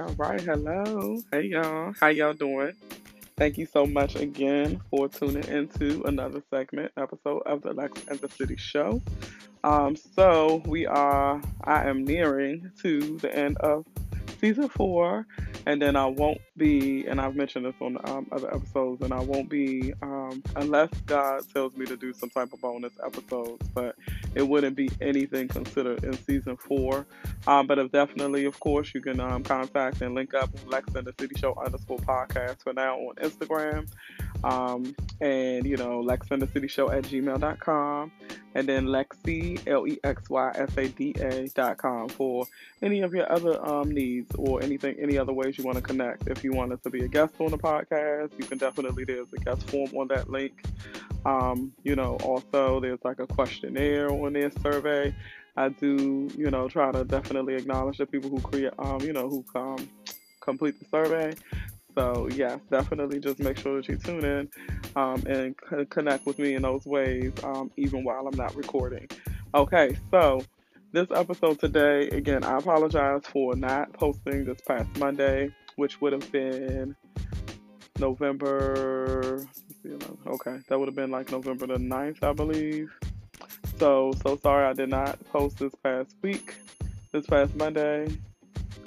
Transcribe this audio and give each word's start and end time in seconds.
All 0.00 0.14
right, 0.14 0.40
hello. 0.40 1.20
Hey 1.30 1.48
y'all. 1.48 1.92
How 2.00 2.06
y'all 2.06 2.32
doing? 2.32 2.72
Thank 3.36 3.58
you 3.58 3.66
so 3.66 3.84
much 3.84 4.16
again 4.16 4.80
for 4.88 5.10
tuning 5.10 5.44
into 5.44 6.02
another 6.04 6.42
segment 6.48 6.90
episode 6.96 7.42
of 7.44 7.60
the 7.60 7.74
Lex 7.74 8.02
and 8.08 8.18
the 8.18 8.30
City 8.30 8.56
Show. 8.56 9.02
Um, 9.62 9.96
so 9.96 10.62
we 10.64 10.86
are 10.86 11.42
I 11.64 11.86
am 11.86 12.04
nearing 12.04 12.70
to 12.80 13.18
the 13.18 13.34
end 13.36 13.58
of 13.58 13.84
season 14.40 14.70
four 14.70 15.26
and 15.66 15.80
then 15.80 15.96
I 15.96 16.06
won't 16.06 16.40
be, 16.56 17.06
and 17.06 17.20
I've 17.20 17.36
mentioned 17.36 17.66
this 17.66 17.74
on 17.80 17.98
um, 18.04 18.26
other 18.32 18.54
episodes, 18.54 19.02
and 19.02 19.12
I 19.12 19.20
won't 19.20 19.48
be 19.48 19.92
um, 20.02 20.42
unless 20.56 20.90
God 21.06 21.42
tells 21.52 21.76
me 21.76 21.86
to 21.86 21.96
do 21.96 22.12
some 22.12 22.30
type 22.30 22.52
of 22.52 22.60
bonus 22.60 22.92
episodes, 23.04 23.66
but 23.74 23.96
it 24.34 24.46
wouldn't 24.46 24.76
be 24.76 24.90
anything 25.00 25.48
considered 25.48 26.04
in 26.04 26.14
season 26.24 26.56
four. 26.56 27.06
Um, 27.46 27.66
but 27.66 27.78
if 27.78 27.92
definitely, 27.92 28.44
of 28.44 28.58
course, 28.60 28.94
you 28.94 29.00
can 29.00 29.20
um, 29.20 29.42
contact 29.42 30.02
and 30.02 30.14
link 30.14 30.34
up 30.34 30.52
with 30.52 30.66
Lex 30.66 30.94
and 30.94 31.06
the 31.06 31.14
City 31.18 31.38
Show 31.38 31.54
underscore 31.54 31.98
podcast 31.98 32.62
for 32.62 32.72
now 32.72 32.96
on 32.96 33.14
Instagram. 33.16 33.88
Um, 34.44 34.94
and 35.20 35.66
you 35.66 35.76
know, 35.76 36.00
Lex 36.00 36.30
and 36.30 36.40
the 36.40 36.46
City 36.48 36.68
Show 36.68 36.90
at 36.90 37.04
gmail.com 37.04 38.12
and 38.54 38.68
then 38.68 38.86
Lexy, 38.86 39.60
L 39.66 39.86
E 39.86 39.98
X 40.02 40.28
Y 40.28 40.52
S 40.54 40.76
A 40.76 40.88
D 40.88 41.14
A 41.20 41.48
dot 41.48 41.78
com 41.78 42.08
for 42.08 42.46
any 42.82 43.00
of 43.00 43.14
your 43.14 43.30
other 43.30 43.64
um, 43.64 43.90
needs 43.90 44.34
or 44.36 44.62
anything, 44.62 44.96
any 44.98 45.18
other 45.18 45.32
ways 45.32 45.56
you 45.56 45.64
want 45.64 45.76
to 45.76 45.82
connect. 45.82 46.28
If 46.28 46.42
you 46.42 46.52
want 46.52 46.72
us 46.72 46.80
to 46.82 46.90
be 46.90 47.04
a 47.04 47.08
guest 47.08 47.34
on 47.38 47.50
the 47.50 47.58
podcast, 47.58 48.38
you 48.38 48.44
can 48.44 48.58
definitely, 48.58 49.04
there's 49.04 49.32
a 49.32 49.38
guest 49.38 49.68
form 49.70 49.90
on 49.96 50.08
that 50.08 50.30
link. 50.30 50.64
Um, 51.24 51.72
you 51.84 51.94
know, 51.94 52.16
also 52.16 52.80
there's 52.80 53.00
like 53.04 53.20
a 53.20 53.26
questionnaire 53.26 54.10
on 54.10 54.32
their 54.32 54.50
survey. 54.62 55.14
I 55.56 55.68
do, 55.68 56.28
you 56.36 56.50
know, 56.50 56.68
try 56.68 56.90
to 56.90 57.04
definitely 57.04 57.54
acknowledge 57.54 57.98
the 57.98 58.06
people 58.06 58.30
who 58.30 58.40
create, 58.40 58.72
um, 58.78 59.00
you 59.00 59.12
know, 59.12 59.28
who 59.28 59.44
um, 59.54 59.88
complete 60.40 60.78
the 60.78 60.86
survey. 60.86 61.34
So 61.94 62.28
yes, 62.32 62.60
definitely 62.70 63.20
just 63.20 63.40
make 63.40 63.58
sure 63.58 63.76
that 63.76 63.88
you 63.88 63.96
tune 63.96 64.24
in 64.24 64.48
um, 64.96 65.22
and 65.26 65.54
c- 65.68 65.84
connect 65.86 66.26
with 66.26 66.38
me 66.38 66.54
in 66.54 66.62
those 66.62 66.86
ways, 66.86 67.32
um, 67.42 67.70
even 67.76 68.04
while 68.04 68.26
I'm 68.26 68.36
not 68.36 68.54
recording. 68.54 69.08
Okay, 69.54 69.96
so 70.10 70.42
this 70.92 71.08
episode 71.10 71.58
today, 71.58 72.08
again, 72.08 72.44
I 72.44 72.58
apologize 72.58 73.22
for 73.26 73.54
not 73.56 73.92
posting 73.92 74.44
this 74.44 74.60
past 74.60 74.88
Monday, 74.98 75.54
which 75.76 76.00
would 76.00 76.12
have 76.12 76.30
been 76.32 76.94
November. 77.98 79.46
Okay, 80.26 80.58
that 80.68 80.78
would 80.78 80.88
have 80.88 80.94
been 80.94 81.10
like 81.10 81.30
November 81.30 81.66
the 81.66 81.74
9th, 81.74 82.22
I 82.22 82.32
believe. 82.32 82.92
So, 83.78 84.12
so 84.22 84.36
sorry 84.36 84.66
I 84.66 84.72
did 84.72 84.90
not 84.90 85.18
post 85.26 85.58
this 85.58 85.74
past 85.82 86.14
week, 86.22 86.54
this 87.12 87.26
past 87.26 87.54
Monday. 87.56 88.08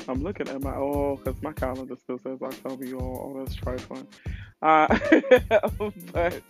I'm 0.08 0.22
looking 0.22 0.48
at 0.50 0.62
my 0.62 0.76
oh, 0.76 1.18
because 1.24 1.42
my 1.42 1.54
calendar 1.54 1.96
still 1.96 2.20
says 2.20 2.42
October. 2.42 2.86
You 2.86 3.00
all, 3.00 3.34
oh, 3.36 3.40
that's 3.40 3.56
trifling. 3.56 4.08
Uh, 4.62 4.88
but 6.14 6.42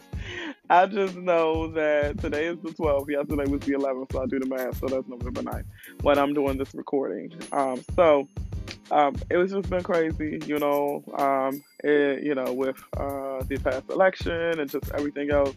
I 0.70 0.86
just 0.86 1.16
know 1.16 1.68
that 1.72 2.20
today 2.20 2.46
is 2.46 2.58
the 2.62 2.70
12th. 2.70 3.10
Yesterday 3.10 3.50
was 3.50 3.62
the 3.62 3.74
11th, 3.74 4.12
so 4.12 4.24
I 4.24 4.26
do 4.26 4.40
the 4.40 4.48
math. 4.48 4.80
So 4.80 4.88
that's 4.88 5.08
November 5.08 5.42
9th 5.42 5.66
when 6.02 6.18
I'm 6.18 6.34
doing 6.34 6.58
this 6.58 6.74
recording. 6.74 7.34
Um, 7.52 7.84
so 7.96 8.28
um, 8.92 9.16
it 9.30 9.38
was 9.38 9.52
just 9.52 9.70
been 9.70 9.84
crazy, 9.84 10.40
you 10.46 10.60
know. 10.60 11.04
Um, 11.18 11.64
it, 11.84 12.24
you 12.24 12.36
know, 12.36 12.54
with 12.54 12.82
uh, 12.98 13.44
the 13.48 13.58
past 13.64 13.90
election 13.90 14.60
and 14.60 14.70
just 14.70 14.92
everything 14.92 15.32
else. 15.32 15.56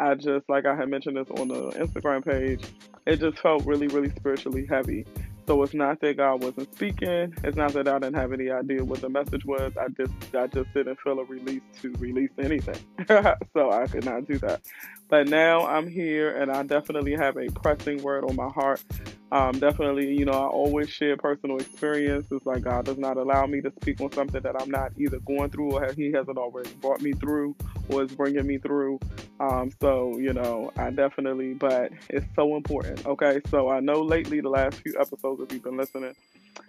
I 0.00 0.14
just, 0.14 0.48
like 0.48 0.64
I 0.64 0.76
had 0.76 0.88
mentioned 0.88 1.16
this 1.16 1.28
on 1.40 1.48
the 1.48 1.70
Instagram 1.72 2.24
page, 2.24 2.64
it 3.04 3.18
just 3.18 3.38
felt 3.40 3.66
really, 3.66 3.88
really 3.88 4.10
spiritually 4.10 4.64
heavy. 4.64 5.04
So 5.48 5.62
it's 5.62 5.72
not 5.72 5.98
that 6.02 6.18
God 6.18 6.42
wasn't 6.42 6.70
speaking. 6.74 7.34
It's 7.42 7.56
not 7.56 7.72
that 7.72 7.88
I 7.88 7.98
didn't 7.98 8.16
have 8.16 8.34
any 8.34 8.50
idea 8.50 8.84
what 8.84 9.00
the 9.00 9.08
message 9.08 9.46
was. 9.46 9.72
I 9.80 9.88
just 9.88 10.12
I 10.34 10.46
just 10.46 10.74
didn't 10.74 11.00
feel 11.00 11.18
a 11.18 11.24
release 11.24 11.62
to 11.80 11.90
release 11.92 12.32
anything. 12.38 12.76
so 13.54 13.72
I 13.72 13.86
could 13.86 14.04
not 14.04 14.28
do 14.28 14.36
that. 14.40 14.60
But 15.08 15.28
now 15.28 15.66
I'm 15.66 15.88
here 15.88 16.36
and 16.36 16.52
I 16.52 16.64
definitely 16.64 17.16
have 17.16 17.38
a 17.38 17.46
pressing 17.46 18.02
word 18.02 18.24
on 18.24 18.36
my 18.36 18.50
heart. 18.50 18.84
Um, 19.30 19.58
definitely, 19.58 20.14
you 20.14 20.24
know, 20.24 20.32
I 20.32 20.46
always 20.46 20.88
share 20.88 21.16
personal 21.16 21.58
experiences. 21.58 22.40
Like 22.44 22.62
God 22.62 22.86
does 22.86 22.98
not 22.98 23.16
allow 23.18 23.46
me 23.46 23.60
to 23.60 23.70
speak 23.80 24.00
on 24.00 24.10
something 24.12 24.40
that 24.40 24.60
I'm 24.60 24.70
not 24.70 24.92
either 24.96 25.18
going 25.20 25.50
through 25.50 25.72
or 25.72 25.92
He 25.92 26.12
hasn't 26.12 26.38
already 26.38 26.70
brought 26.80 27.02
me 27.02 27.12
through 27.12 27.54
or 27.90 28.04
is 28.04 28.12
bringing 28.12 28.46
me 28.46 28.58
through. 28.58 29.00
Um, 29.40 29.70
so, 29.80 30.16
you 30.18 30.32
know, 30.32 30.72
I 30.76 30.90
definitely, 30.90 31.54
but 31.54 31.92
it's 32.08 32.26
so 32.34 32.56
important. 32.56 33.06
Okay. 33.06 33.40
So 33.50 33.68
I 33.68 33.80
know 33.80 34.02
lately, 34.02 34.40
the 34.40 34.48
last 34.48 34.76
few 34.80 34.94
episodes, 34.98 35.42
if 35.42 35.52
you've 35.52 35.62
been 35.62 35.76
listening, 35.76 36.14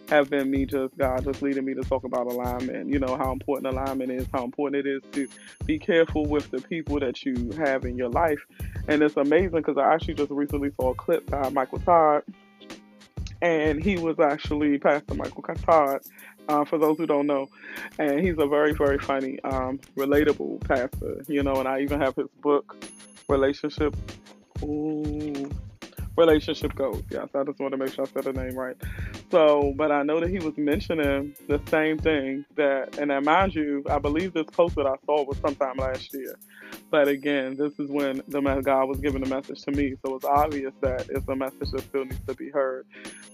have 0.10 0.30
been 0.30 0.50
me 0.50 0.66
just 0.66 0.98
God 0.98 1.24
just 1.24 1.42
leading 1.42 1.66
me 1.66 1.74
to 1.76 1.82
talk 1.82 2.04
about 2.04 2.28
alignment. 2.28 2.90
You 2.90 3.00
know 3.00 3.16
how 3.16 3.32
important 3.32 3.74
alignment 3.74 4.12
is, 4.12 4.28
how 4.34 4.44
important 4.44 4.86
it 4.86 4.90
is 4.90 5.02
to 5.14 5.28
be 5.66 5.80
careful 5.80 6.26
with 6.26 6.50
the 6.52 6.60
people 6.62 7.00
that 7.00 7.24
you 7.26 7.52
have 7.58 7.86
in 7.86 7.98
your 7.98 8.10
life. 8.10 8.40
And 8.88 9.02
it's 9.02 9.18
amazing 9.18 9.62
because 9.62 9.78
I 9.78 9.94
actually 9.94 10.16
just 10.16 10.32
recently 10.32 10.72
saw 10.80 10.92
a 10.92 10.96
clip 10.96 11.30
by 11.30 11.50
Michael 11.50 11.80
Todd, 11.80 12.24
and 13.42 13.84
he 13.84 13.98
was 13.98 14.20
actually 14.20 14.78
Pastor 14.78 15.16
Michael 15.16 15.44
Todd. 15.44 16.02
Uh, 16.48 16.66
for 16.66 16.80
those 16.80 16.98
who 16.98 17.06
don't 17.06 17.28
know, 17.28 17.48
and 18.00 18.22
he's 18.22 18.34
a 18.40 18.48
very, 18.48 18.74
very 18.74 18.98
funny, 18.98 19.40
um, 19.44 19.78
relatable 19.96 20.60
pastor, 20.68 21.24
you 21.28 21.44
know. 21.44 21.54
And 21.58 21.68
I 21.68 21.82
even 21.82 22.02
have 22.02 22.16
his 22.16 22.26
book, 22.42 22.76
Relationship. 23.28 23.96
Ooh, 24.64 25.52
relationship 26.18 26.76
goals. 26.76 27.04
Yes, 27.10 27.30
I 27.34 27.44
just 27.44 27.60
want 27.60 27.72
to 27.72 27.78
make 27.78 27.94
sure 27.94 28.06
I 28.06 28.08
said 28.08 28.24
the 28.24 28.34
name 28.34 28.56
right. 28.56 28.76
So, 29.32 29.74
but 29.78 29.92
I 29.92 30.04
know 30.04 30.20
that 30.20 30.30
he 30.30 30.40
was 30.40 30.58
mentioning 30.58 31.36
the 31.48 31.62
same 31.70 31.98
thing 31.98 32.46
that, 32.56 32.98
and 32.98 33.12
then 33.12 33.24
mind 33.24 33.56
you, 33.56 33.86
I 33.90 34.00
believe 34.00 34.34
this 34.34 34.48
post 34.52 34.76
that 34.76 34.88
I 34.88 34.96
saw 35.06 35.24
was 35.24 35.38
sometime 35.38 35.78
last 35.78 36.14
year. 36.14 36.36
But 36.92 37.08
again, 37.08 37.56
this 37.56 37.78
is 37.80 37.90
when 37.90 38.22
the 38.28 38.42
God 38.42 38.90
was 38.90 39.00
giving 39.00 39.22
the 39.22 39.30
message 39.30 39.62
to 39.64 39.72
me, 39.72 39.96
so 40.04 40.16
it's 40.16 40.26
obvious 40.26 40.74
that 40.82 41.08
it's 41.10 41.28
a 41.28 41.36
message 41.36 41.72
that 41.72 41.82
still 41.82 42.06
needs 42.06 42.20
to 42.28 42.34
be 42.34 42.50
heard. 42.50 42.86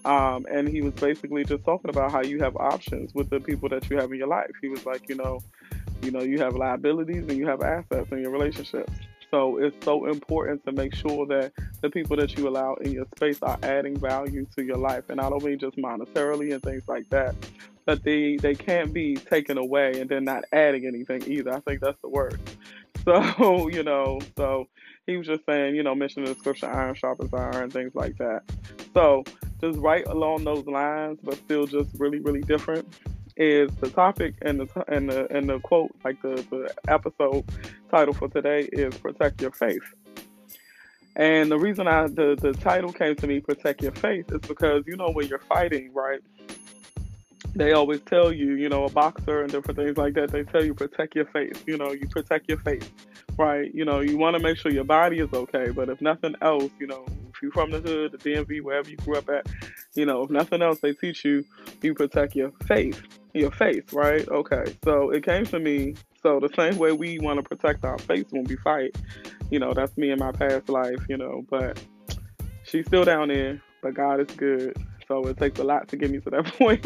Um, 0.03 0.45
and 0.51 0.67
he 0.67 0.81
was 0.81 0.93
basically 0.93 1.45
just 1.45 1.63
talking 1.63 1.89
about 1.89 2.11
how 2.11 2.21
you 2.21 2.39
have 2.39 2.57
options 2.57 3.13
with 3.13 3.29
the 3.29 3.39
people 3.39 3.69
that 3.69 3.89
you 3.89 3.97
have 3.97 4.11
in 4.11 4.17
your 4.17 4.27
life. 4.27 4.51
He 4.61 4.67
was 4.67 4.85
like, 4.85 5.07
you 5.07 5.15
know, 5.15 5.39
you 6.01 6.11
know, 6.11 6.21
you 6.21 6.39
have 6.39 6.55
liabilities 6.55 7.27
and 7.29 7.37
you 7.37 7.47
have 7.47 7.61
assets 7.61 8.11
in 8.11 8.19
your 8.19 8.31
relationships. 8.31 8.91
So 9.31 9.57
it's 9.57 9.83
so 9.83 10.05
important 10.05 10.63
to 10.65 10.71
make 10.71 10.93
sure 10.93 11.25
that 11.27 11.51
the 11.81 11.89
people 11.89 12.15
that 12.17 12.37
you 12.37 12.47
allow 12.47 12.75
in 12.75 12.91
your 12.91 13.05
space 13.15 13.41
are 13.41 13.57
adding 13.63 13.97
value 13.97 14.45
to 14.55 14.63
your 14.63 14.77
life. 14.77 15.09
And 15.09 15.19
I 15.19 15.29
don't 15.29 15.43
mean 15.43 15.59
just 15.59 15.77
monetarily 15.77 16.53
and 16.53 16.61
things 16.61 16.83
like 16.87 17.09
that, 17.09 17.35
but 17.85 18.03
they, 18.03 18.37
they 18.37 18.55
can't 18.55 18.93
be 18.93 19.15
taken 19.15 19.57
away 19.57 19.99
and 19.99 20.09
then 20.09 20.25
not 20.25 20.45
adding 20.53 20.85
anything 20.85 21.23
either. 21.29 21.53
I 21.53 21.59
think 21.61 21.81
that's 21.81 21.99
the 22.01 22.09
worst. 22.09 22.37
So, 23.05 23.69
you 23.71 23.83
know, 23.83 24.19
so 24.37 24.67
he 25.05 25.17
was 25.17 25.27
just 25.27 25.45
saying, 25.45 25.75
you 25.75 25.83
know, 25.83 25.95
mentioning 25.95 26.27
the 26.27 26.39
scripture 26.39 26.69
iron 26.69 26.95
sharpens 26.95 27.33
iron 27.33 27.69
things 27.69 27.93
like 27.95 28.17
that. 28.17 28.43
So 28.93 29.23
just 29.61 29.79
right 29.79 30.05
along 30.07 30.43
those 30.43 30.65
lines, 30.65 31.19
but 31.23 31.35
still 31.35 31.67
just 31.67 31.89
really, 31.97 32.19
really 32.19 32.41
different 32.41 32.87
is 33.37 33.69
the 33.81 33.89
topic 33.89 34.33
and 34.41 34.61
the 34.61 34.83
and 34.87 35.09
the 35.09 35.27
and 35.35 35.49
the 35.49 35.59
quote, 35.59 35.91
like 36.03 36.21
the, 36.21 36.35
the 36.49 36.73
episode 36.87 37.43
title 37.91 38.13
for 38.13 38.29
today 38.29 38.69
is 38.71 38.97
protect 38.97 39.41
your 39.41 39.51
faith. 39.51 39.83
And 41.17 41.49
the 41.49 41.57
reason 41.57 41.87
I 41.87 42.07
the, 42.07 42.37
the 42.39 42.53
title 42.53 42.91
came 42.91 43.15
to 43.17 43.27
me, 43.27 43.39
protect 43.39 43.81
your 43.81 43.93
faith, 43.93 44.31
is 44.31 44.41
because 44.41 44.83
you 44.87 44.95
know 44.95 45.09
when 45.11 45.27
you're 45.27 45.39
fighting, 45.39 45.93
right? 45.93 46.21
They 47.55 47.71
always 47.71 48.01
tell 48.01 48.33
you, 48.33 48.53
you 48.55 48.67
know, 48.67 48.83
a 48.83 48.89
boxer 48.89 49.41
and 49.41 49.51
different 49.51 49.79
things 49.79 49.97
like 49.97 50.13
that. 50.15 50.29
They 50.29 50.43
tell 50.43 50.63
you 50.63 50.73
protect 50.73 51.15
your 51.15 51.25
face, 51.25 51.63
You 51.65 51.77
know, 51.77 51.91
you 51.91 52.07
protect 52.07 52.49
your 52.49 52.59
face, 52.59 52.89
right? 53.37 53.73
You 53.73 53.85
know, 53.85 54.01
you 54.01 54.17
want 54.17 54.35
to 54.35 54.43
make 54.43 54.57
sure 54.57 54.71
your 54.71 54.83
body 54.83 55.19
is 55.19 55.31
okay. 55.33 55.69
But 55.69 55.89
if 55.89 56.01
nothing 56.01 56.35
else, 56.41 56.71
you 56.79 56.87
know, 56.87 57.05
if 57.33 57.41
you're 57.41 57.51
from 57.51 57.71
the 57.71 57.79
hood, 57.79 58.11
the 58.11 58.17
DMV, 58.17 58.61
wherever 58.61 58.89
you 58.89 58.97
grew 58.97 59.17
up 59.17 59.29
at, 59.29 59.47
you 59.93 60.05
know, 60.05 60.23
if 60.23 60.29
nothing 60.29 60.61
else, 60.61 60.79
they 60.79 60.93
teach 60.93 61.23
you 61.23 61.45
you 61.81 61.93
protect 61.93 62.35
your 62.35 62.51
face, 62.67 62.99
your 63.33 63.51
face, 63.51 63.83
right? 63.93 64.27
Okay, 64.27 64.75
so 64.83 65.11
it 65.11 65.23
came 65.23 65.45
to 65.45 65.59
me. 65.59 65.95
So 66.21 66.39
the 66.39 66.49
same 66.55 66.77
way 66.77 66.91
we 66.91 67.19
want 67.19 67.37
to 67.37 67.43
protect 67.43 67.85
our 67.85 67.99
faith 67.99 68.27
when 68.31 68.45
we 68.45 68.55
fight, 68.57 68.97
you 69.51 69.59
know, 69.59 69.73
that's 69.73 69.95
me 69.97 70.09
in 70.11 70.19
my 70.19 70.31
past 70.31 70.69
life, 70.69 70.99
you 71.07 71.17
know. 71.17 71.45
But 71.49 71.81
she's 72.63 72.85
still 72.87 73.05
down 73.05 73.27
there, 73.29 73.61
but 73.81 73.93
God 73.93 74.19
is 74.19 74.35
good. 74.35 74.75
So 75.07 75.25
it 75.27 75.37
takes 75.37 75.59
a 75.59 75.63
lot 75.63 75.87
to 75.89 75.97
get 75.97 76.11
me 76.11 76.19
to 76.19 76.29
that 76.31 76.45
point. 76.57 76.85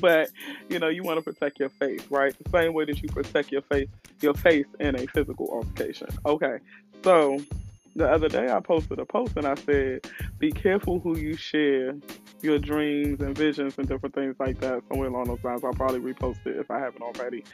but 0.00 0.30
you 0.68 0.78
know, 0.78 0.88
you 0.88 1.02
want 1.02 1.18
to 1.18 1.22
protect 1.22 1.60
your 1.60 1.68
faith, 1.68 2.06
right? 2.10 2.34
The 2.42 2.50
same 2.50 2.72
way 2.74 2.84
that 2.86 3.02
you 3.02 3.08
protect 3.08 3.52
your 3.52 3.62
faith, 3.62 3.88
your 4.20 4.34
face 4.34 4.66
in 4.80 4.96
a 4.96 5.06
physical 5.06 5.48
altercation. 5.50 6.08
Okay, 6.26 6.58
so 7.02 7.40
the 7.98 8.08
other 8.08 8.28
day 8.28 8.50
I 8.50 8.60
posted 8.60 8.98
a 8.98 9.04
post 9.04 9.36
and 9.36 9.46
I 9.46 9.54
said, 9.56 10.06
be 10.38 10.52
careful 10.52 11.00
who 11.00 11.18
you 11.18 11.36
share 11.36 11.96
your 12.42 12.58
dreams 12.58 13.20
and 13.20 13.36
visions 13.36 13.74
and 13.76 13.88
different 13.88 14.14
things 14.14 14.36
like 14.38 14.60
that. 14.60 14.82
Somewhere 14.88 15.08
along 15.08 15.24
those 15.24 15.42
lines. 15.42 15.64
I'll 15.64 15.72
probably 15.72 16.00
repost 16.00 16.46
it 16.46 16.56
if 16.56 16.70
I 16.70 16.78
haven't 16.78 17.02
already. 17.02 17.44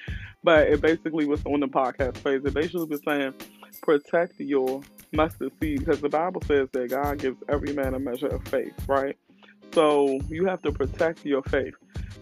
But 0.43 0.69
it 0.69 0.81
basically 0.81 1.25
was 1.25 1.41
on 1.47 1.61
the 1.61 1.69
podcast 1.69 2.23
page. 2.23 2.43
It 2.45 2.53
basically 2.53 2.85
was 2.85 3.01
saying, 3.05 3.33
protect 3.83 4.39
your 4.39 4.83
mustard 5.13 5.53
seed 5.61 5.79
because 5.81 6.01
the 6.01 6.09
Bible 6.09 6.43
says 6.43 6.69
that 6.73 6.91
God 6.91 7.19
gives 7.19 7.39
every 7.49 7.73
man 7.73 7.95
a 7.95 7.99
measure 7.99 8.29
of 8.29 8.47
faith, 8.49 8.75
right? 8.87 9.17
So 9.75 10.21
you 10.29 10.47
have 10.47 10.63
to 10.63 10.73
protect 10.73 11.25
your 11.27 11.43
faith. 11.43 11.75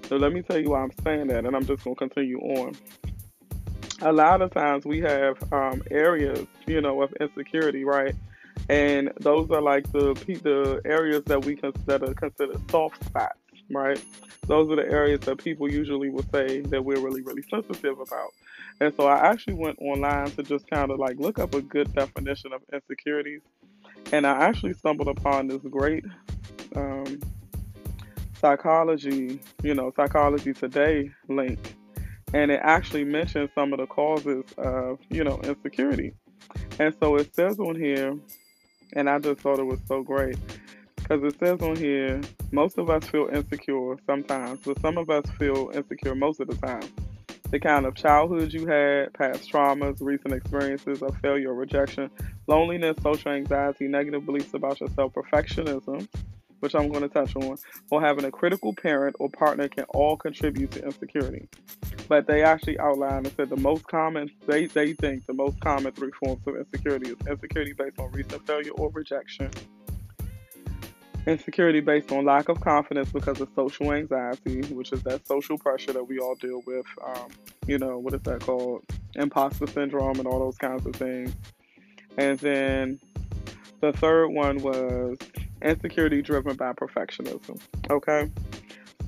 So 0.09 0.17
let 0.17 0.33
me 0.33 0.43
tell 0.43 0.59
you 0.59 0.71
why 0.71 0.81
I'm 0.83 0.91
saying 1.05 1.29
that, 1.29 1.45
and 1.45 1.55
I'm 1.55 1.65
just 1.65 1.85
going 1.85 1.97
to 1.97 1.99
continue 1.99 2.39
on. 2.39 2.75
A 4.01 4.13
lot 4.13 4.43
of 4.43 4.53
times 4.53 4.85
we 4.85 5.01
have 5.01 5.37
um, 5.53 5.83
areas, 5.91 6.47
you 6.67 6.81
know, 6.81 7.03
of 7.03 7.13
insecurity, 7.21 7.85
right? 7.85 8.15
And 8.69 9.13
those 9.21 9.51
are 9.51 9.63
like 9.63 9.91
the 9.93 10.15
the 10.43 10.81
areas 10.85 11.23
that 11.27 11.45
we 11.45 11.57
consider 11.57 12.13
consider 12.15 12.55
soft 12.71 13.05
spots, 13.05 13.39
right? 13.71 14.03
Those 14.47 14.71
are 14.71 14.77
the 14.77 14.91
areas 14.91 15.21
that 15.21 15.39
people 15.39 15.71
usually 15.71 16.11
will 16.11 16.25
say 16.33 16.63
that 16.63 16.85
we're 16.85 17.01
really, 17.01 17.23
really 17.23 17.43
sensitive 17.43 18.01
about. 18.01 18.31
And 18.81 18.93
so 18.97 19.07
I 19.07 19.31
actually 19.31 19.55
went 19.55 19.79
online 19.81 20.31
to 20.33 20.43
just 20.43 20.69
kind 20.69 20.91
of 20.91 20.99
like 20.99 21.19
look 21.19 21.39
up 21.39 21.55
a 21.55 21.63
good 21.63 21.95
definition 21.95 22.53
of 22.53 22.63
insecurities. 22.73 23.43
And 24.13 24.27
I 24.27 24.45
actually 24.45 24.75
stumbled 24.75 25.09
upon 25.09 25.47
this 25.47 25.63
great 25.63 26.05
um, 26.75 27.21
psychology, 28.43 29.41
you 29.63 29.75
know, 29.75 29.93
psychology 29.97 30.53
today 30.53 31.11
link. 31.29 31.77
And 32.35 32.51
it 32.51 32.61
actually 32.63 33.05
mentions 33.05 33.51
some 33.55 33.73
of 33.73 33.79
the 33.79 33.87
causes 33.87 34.45
of, 34.59 34.99
you 35.09 35.23
know, 35.25 35.41
insecurity. 35.45 36.15
And 36.79 36.95
so 37.01 37.17
it 37.17 37.35
says 37.35 37.59
on 37.59 37.77
here, 37.77 38.19
and 38.95 39.09
I 39.09 39.19
just 39.19 39.41
thought 39.41 39.59
it 39.59 39.67
was 39.67 39.81
so 39.87 40.03
great 40.03 40.37
because 40.97 41.23
it 41.23 41.39
says 41.39 41.61
on 41.61 41.77
here, 41.77 42.21
most 42.51 42.79
of 42.79 42.91
us 42.91 43.05
feel 43.05 43.29
insecure 43.33 43.97
sometimes, 44.07 44.61
but 44.65 44.81
some 44.81 44.99
of 44.99 45.09
us 45.09 45.25
feel 45.39 45.71
insecure 45.75 46.15
most 46.15 46.41
of 46.41 46.49
the 46.49 46.57
time. 46.57 46.89
The 47.51 47.61
kind 47.61 47.85
of 47.85 47.95
childhood 47.95 48.53
you 48.53 48.67
had, 48.67 49.13
past 49.13 49.51
traumas, 49.51 49.99
recent 50.01 50.33
experiences 50.33 51.03
of 51.03 51.15
failure 51.19 51.51
or 51.51 51.55
rejection, 51.55 52.11
loneliness, 52.47 52.97
social 53.03 53.33
anxiety, 53.33 53.89
negative 53.89 54.25
beliefs 54.25 54.55
about 54.55 54.81
yourself, 54.81 55.13
perfectionism, 55.13 56.09
which 56.63 56.77
I'm 56.77 56.89
going 56.89 57.03
to 57.03 57.09
touch 57.09 57.35
on, 57.35 57.59
or 57.91 58.01
having 58.01 58.25
a 58.25 58.31
critical 58.31 58.73
parent 58.73 59.17
or 59.19 59.29
partner 59.29 59.67
can 59.69 59.85
all 59.89 60.17
contribute 60.17 60.71
to 60.73 60.85
insecurity. 60.85 61.49
But 62.09 62.29
they 62.29 62.45
actually 62.45 62.79
outlined 62.79 63.27
and 63.27 63.35
said 63.35 63.51
the 63.51 63.57
most 63.57 63.85
common, 63.89 64.31
they, 64.47 64.67
they 64.67 64.93
think 64.93 65.27
the 65.27 65.33
most 65.33 65.61
common 65.61 65.93
three 65.93 66.13
forms 66.13 66.41
of 66.47 66.55
insecurity 66.57 67.11
is 67.11 67.17
insecurity 67.29 67.73
based 67.73 67.99
on 67.99 68.13
recent 68.13 68.47
failure 68.47 68.71
or 68.73 68.91
rejection, 68.91 69.51
insecurity 71.27 71.81
based 71.81 72.13
on 72.13 72.25
lack 72.25 72.49
of 72.49 72.61
confidence 72.61 73.11
because 73.11 73.41
of 73.41 73.49
social 73.57 73.93
anxiety, 73.93 74.63
which 74.75 74.93
is 74.93 75.03
that 75.03 75.27
social 75.27 75.59
pressure 75.59 75.93
that 75.93 76.05
we 76.05 76.21
all 76.21 76.37
deal 76.37 76.63
with. 76.65 76.87
Um, 77.05 77.29
you 77.67 77.79
know, 77.79 77.99
what 77.99 78.15
is 78.15 78.23
that 78.23 78.41
called? 78.41 78.85
Imposter 79.17 79.67
syndrome 79.67 80.19
and 80.21 80.29
all 80.29 80.39
those 80.39 80.59
kinds 80.59 80.87
of 80.87 80.95
things. 80.95 81.35
And 82.17 82.39
then 82.39 83.01
the 83.81 83.93
third 83.93 84.29
one 84.29 84.59
was 84.63 85.19
insecurity 85.63 86.23
driven 86.23 86.57
by 86.57 86.73
perfectionism. 86.73 87.61
Okay. 87.91 88.31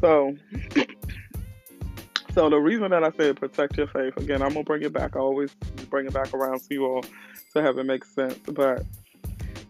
So, 0.00 0.36
so 2.34 2.50
the 2.50 2.58
reason 2.58 2.90
that 2.90 3.04
I 3.04 3.10
said 3.16 3.36
protect 3.36 3.76
your 3.76 3.86
faith, 3.88 4.16
again, 4.16 4.42
I'm 4.42 4.54
to 4.54 4.62
bring 4.64 4.82
it 4.82 4.92
back. 4.92 5.16
I 5.16 5.20
always 5.20 5.54
bring 5.90 6.06
it 6.06 6.12
back 6.12 6.32
around 6.34 6.60
to 6.60 6.74
you 6.74 6.86
all 6.86 7.04
to 7.54 7.62
have 7.62 7.78
it 7.78 7.84
make 7.84 8.04
sense. 8.04 8.38
But 8.46 8.84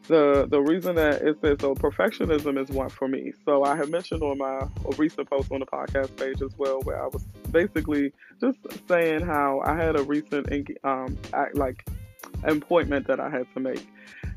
the 0.07 0.47
the 0.51 0.61
reason 0.61 0.97
that 0.97 1.23
it 1.23 1.41
says 1.41 1.59
so 1.61 1.75
perfectionism 1.75 2.61
is 2.61 2.69
one 2.71 2.91
for 2.91 3.09
me. 3.09 3.33
So 3.45 3.65
I 3.65 3.77
have 3.77 3.91
mentioned 3.91 4.23
on 4.23 4.39
my 4.39 4.67
recent 4.99 5.31
post 5.31 5.51
on 5.51 5.61
the 5.61 5.67
podcast 5.67 6.17
page 6.17 6.43
as 6.43 6.57
well, 6.59 6.81
where 6.83 7.03
I 7.03 7.07
was 7.07 7.25
basically 7.51 8.13
just 8.41 8.59
saying 8.87 9.23
how 9.23 9.63
I 9.65 9.77
had 9.77 9.97
a 9.97 10.03
recent 10.03 10.51
um 10.85 11.17
like 11.55 11.87
appointment 12.43 13.07
that 13.07 13.21
I 13.21 13.31
had 13.31 13.47
to 13.55 13.61
make, 13.61 13.87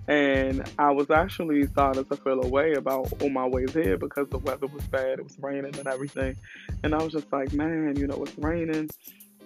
and 0.07 0.63
I 0.80 0.92
was 0.92 1.09
actually 1.09 1.68
starting 1.68 2.06
to 2.06 2.15
feel 2.15 2.44
away 2.44 2.74
about 2.74 3.21
on 3.21 3.33
my 3.33 3.45
way 3.45 3.65
there 3.65 3.98
because 3.98 4.27
the 4.30 4.38
weather 4.38 4.68
was 4.68 4.83
bad, 4.88 5.19
it 5.19 5.24
was 5.24 5.38
raining 5.39 5.77
and 5.77 5.88
everything, 5.88 6.36
and 6.83 6.94
I 6.94 7.04
was 7.04 7.13
just 7.13 7.31
like, 7.31 7.54
man, 7.54 7.95
you 7.98 8.07
know, 8.07 8.24
it's 8.24 8.38
raining. 8.38 8.89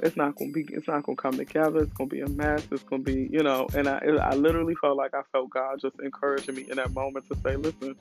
It's 0.01 0.17
not 0.17 0.35
gonna 0.35 0.51
be 0.51 0.65
it's 0.71 0.87
not 0.87 1.03
gonna 1.03 1.15
come 1.15 1.37
together. 1.37 1.79
It's 1.83 1.93
gonna 1.93 2.09
be 2.09 2.21
a 2.21 2.27
mess. 2.27 2.65
It's 2.71 2.83
gonna 2.83 3.03
be 3.03 3.29
you 3.31 3.43
know. 3.43 3.67
And 3.75 3.87
i 3.87 3.99
i 3.99 4.33
literally 4.33 4.73
felt 4.75 4.97
like 4.97 5.13
i 5.13 5.21
felt 5.31 5.51
god 5.51 5.79
just 5.79 5.99
encouraging 5.99 6.55
me 6.55 6.65
in 6.69 6.77
that 6.77 6.91
moment 6.91 7.27
to 7.29 7.37
say 7.43 7.55
listen 7.55 7.95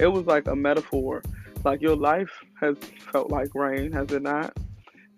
it 0.00 0.08
was 0.08 0.26
like 0.26 0.46
a 0.48 0.56
metaphor. 0.56 1.22
Like 1.62 1.82
your 1.82 1.94
life 1.94 2.30
has 2.60 2.76
felt 3.12 3.30
like 3.30 3.54
rain 3.54 3.92
has 3.92 4.10
it 4.12 4.22
not 4.22 4.56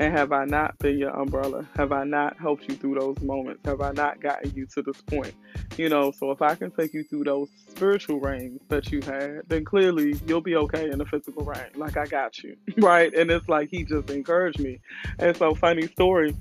and 0.02 0.19
have 0.19 0.32
I 0.32 0.44
not 0.46 0.76
been 0.78 0.99
your 0.99 1.10
umbrella? 1.10 1.64
Have 1.76 1.93
I 1.93 2.02
not 2.02 2.37
helped 2.37 2.69
you 2.69 2.75
through 2.75 2.99
those 2.99 3.20
moments? 3.20 3.60
Have 3.66 3.81
I 3.81 3.93
not 3.93 4.20
gotten 4.20 4.52
you 4.52 4.66
to 4.75 4.82
this 4.82 5.00
point? 5.02 5.32
You 5.76 5.88
know, 5.88 6.10
so 6.10 6.32
if 6.32 6.43
I 6.43 6.56
can 6.56 6.72
take 6.72 6.93
you 6.93 7.04
through 7.04 7.22
those 7.25 7.49
spiritual 7.69 8.19
rains 8.19 8.60
that 8.69 8.90
you 8.90 9.00
had, 9.00 9.43
then 9.46 9.64
clearly 9.64 10.16
you'll 10.26 10.40
be 10.40 10.56
okay 10.56 10.90
in 10.90 10.99
the 10.99 11.06
physical 11.06 11.44
rain. 11.44 11.69
Like 11.76 11.96
I 11.96 12.06
got 12.06 12.43
you, 12.43 12.56
right? 12.78 13.14
And 13.14 13.31
it's 13.31 13.49
like 13.49 13.69
he 13.70 13.84
just 13.84 14.10
encouraged 14.10 14.58
me. 14.58 14.81
And 15.20 15.37
so, 15.37 15.54
funny 15.54 15.87
story, 15.87 16.34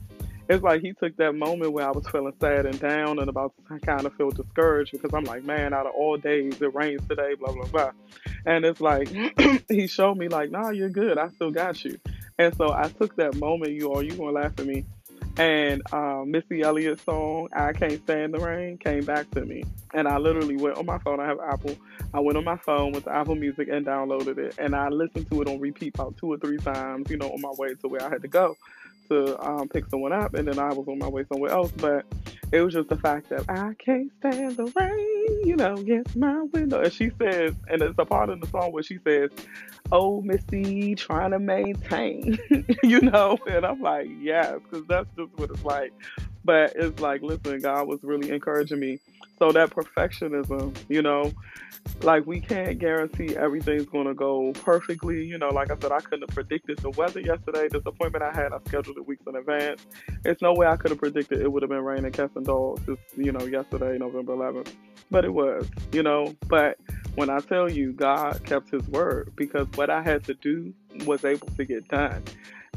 it's 0.50 0.64
like 0.64 0.82
he 0.82 0.94
took 0.94 1.16
that 1.18 1.34
moment 1.34 1.72
where 1.72 1.88
I 1.88 1.92
was 1.92 2.08
feeling 2.08 2.34
sad 2.42 2.66
and 2.66 2.80
down 2.80 3.20
and 3.20 3.30
about 3.30 3.54
to 3.68 3.80
kind 3.80 4.08
of 4.08 4.16
feel 4.16 4.32
discouraged 4.32 4.92
because 4.92 5.14
I'm 5.14 5.26
like, 5.26 5.44
man, 5.44 5.72
out 5.72 5.86
of 5.86 5.94
all 5.94 6.18
days, 6.18 6.60
it 6.60 6.74
rains 6.74 7.08
today, 7.08 7.36
blah, 7.36 7.54
blah, 7.54 7.66
blah. 7.66 7.92
And 8.44 8.66
it's 8.66 8.82
like, 8.82 9.08
he 9.70 9.86
showed 9.86 10.18
me, 10.18 10.30
like, 10.30 10.50
nah, 10.50 10.72
you're 10.72 10.90
good. 10.90 11.20
I 11.20 11.30
still 11.30 11.52
got 11.52 11.86
you. 11.86 12.00
And 12.42 12.56
so 12.56 12.74
I 12.74 12.90
took 12.90 13.16
that 13.18 13.36
moment, 13.36 13.74
you 13.74 13.94
all, 13.94 14.02
you 14.02 14.16
gonna 14.16 14.32
laugh 14.32 14.54
at 14.58 14.66
me. 14.66 14.84
And 15.38 15.84
um, 15.94 16.32
Missy 16.32 16.64
Elliott's 16.64 17.04
song, 17.04 17.50
I 17.54 17.72
Can't 17.72 18.02
Stand 18.04 18.34
the 18.34 18.40
Rain, 18.40 18.80
came 18.80 19.06
back 19.06 19.30
to 19.32 19.46
me. 19.46 19.64
And 19.94 20.08
I 20.08 20.18
literally 20.18 20.58
went 20.58 20.78
on 20.78 20.88
my 20.88 20.98
phone. 20.98 21.20
I 21.20 21.28
have 21.28 21.40
Apple. 21.40 21.76
I 22.16 22.20
went 22.20 22.40
on 22.40 22.44
my 22.44 22.58
phone 22.58 22.94
with 22.94 23.08
Apple 23.08 23.36
Music 23.36 23.68
and 23.70 23.86
downloaded 23.86 24.40
it. 24.40 24.56
And 24.58 24.76
I 24.76 24.90
listened 24.90 25.30
to 25.30 25.42
it 25.44 25.48
on 25.48 25.60
repeat 25.60 25.94
about 25.94 26.18
two 26.18 26.34
or 26.34 26.38
three 26.38 26.58
times, 26.58 27.12
you 27.12 27.18
know, 27.18 27.30
on 27.30 27.42
my 27.42 27.52
way 27.60 27.76
to 27.76 27.88
where 27.88 28.04
I 28.04 28.10
had 28.10 28.24
to 28.24 28.28
go 28.28 28.58
to 29.12 29.40
um, 29.46 29.68
pick 29.68 29.88
someone 29.90 30.14
up, 30.14 30.34
and 30.34 30.48
then 30.48 30.58
I 30.58 30.74
was 30.74 30.88
on 30.88 30.98
my 30.98 31.08
way 31.08 31.26
somewhere 31.32 31.52
else. 31.52 31.72
But 31.72 32.06
it 32.52 32.62
was 32.62 32.74
just 32.74 32.90
the 32.90 32.98
fact 32.98 33.30
that 33.30 33.50
I 33.50 33.74
can't 33.76 34.12
stand 34.20 34.58
the 34.58 34.66
rain, 34.76 35.48
you 35.48 35.56
know, 35.56 35.76
against 35.76 36.16
my 36.16 36.42
window. 36.54 36.82
And 36.82 36.92
she 36.92 37.12
says, 37.20 37.54
and 37.70 37.82
it's 37.82 37.96
a 37.98 38.06
part 38.06 38.30
of 38.30 38.42
the 38.42 38.48
song 38.48 38.72
where 38.72 38.84
she 38.84 39.00
says, 39.06 39.30
"Oh, 39.92 40.22
Missy, 40.22 40.96
trying 40.96 41.32
to 41.32 41.40
maintain," 41.40 42.40
you 42.84 43.02
know, 43.02 43.38
and 43.48 43.66
I'm 43.66 43.82
like, 43.82 44.08
yes, 44.20 44.60
because 44.64 44.88
that's 44.88 45.10
just 45.18 45.32
what 45.38 45.52
it's 45.52 45.64
like. 45.64 45.94
But 46.44 46.74
it's 46.76 47.00
like, 47.00 47.22
listen, 47.22 47.60
God 47.60 47.88
was 47.88 48.04
really 48.04 48.32
encouraging 48.32 48.80
me. 48.80 49.00
So 49.40 49.52
that 49.52 49.72
perfectionism, 49.72 50.76
you 50.88 51.02
know, 51.02 51.32
like 52.04 52.26
we 52.26 52.40
can't 52.40 52.78
guarantee 52.80 53.36
everything's 53.36 53.86
gonna 53.86 54.14
go 54.14 54.52
perfectly. 54.54 55.26
You 55.26 55.38
know, 55.38 55.50
like 55.50 55.72
I 55.72 55.78
said, 55.80 55.92
I 55.92 56.00
couldn't 56.00 56.22
have 56.22 56.36
predicted 56.36 56.80
the 56.80 56.92
weather 56.92 57.20
yesterday. 57.20 57.68
This 57.68 57.84
appointment 57.86 58.24
I 58.24 58.34
had, 58.34 58.54
I 58.54 58.60
scheduled 58.68 58.98
it 58.98 59.08
weeks 59.08 59.24
in 59.28 59.36
advance. 59.36 59.86
It's 60.26 60.42
no 60.42 60.54
way 60.54 60.68
I 60.68 60.76
could 60.76 60.92
have 60.92 61.00
predicted 61.00 61.42
it 61.42 61.52
would 61.52 61.64
have 61.64 61.70
been 61.70 61.84
raining 61.84 62.12
cats 62.12 62.36
and 62.36 62.46
dogs. 62.46 62.86
Just 62.86 63.02
you 63.18 63.32
know, 63.32 63.46
yesterday, 63.46 63.98
November 63.98 64.34
11th, 64.36 64.74
but 65.10 65.26
it 65.26 65.34
was. 65.34 65.68
You 65.92 66.04
know, 66.04 66.36
but 66.48 66.78
when 67.16 67.30
I 67.30 67.40
tell 67.40 67.70
you, 67.72 67.94
God 67.94 68.44
kept 68.46 68.70
His 68.70 68.88
word 68.88 69.34
because 69.36 69.68
what 69.76 69.90
I 69.90 70.02
had 70.02 70.24
to 70.26 70.34
do 70.36 70.74
was 71.06 71.26
able 71.26 71.48
to 71.48 71.66
get 71.66 71.88
done, 71.88 72.24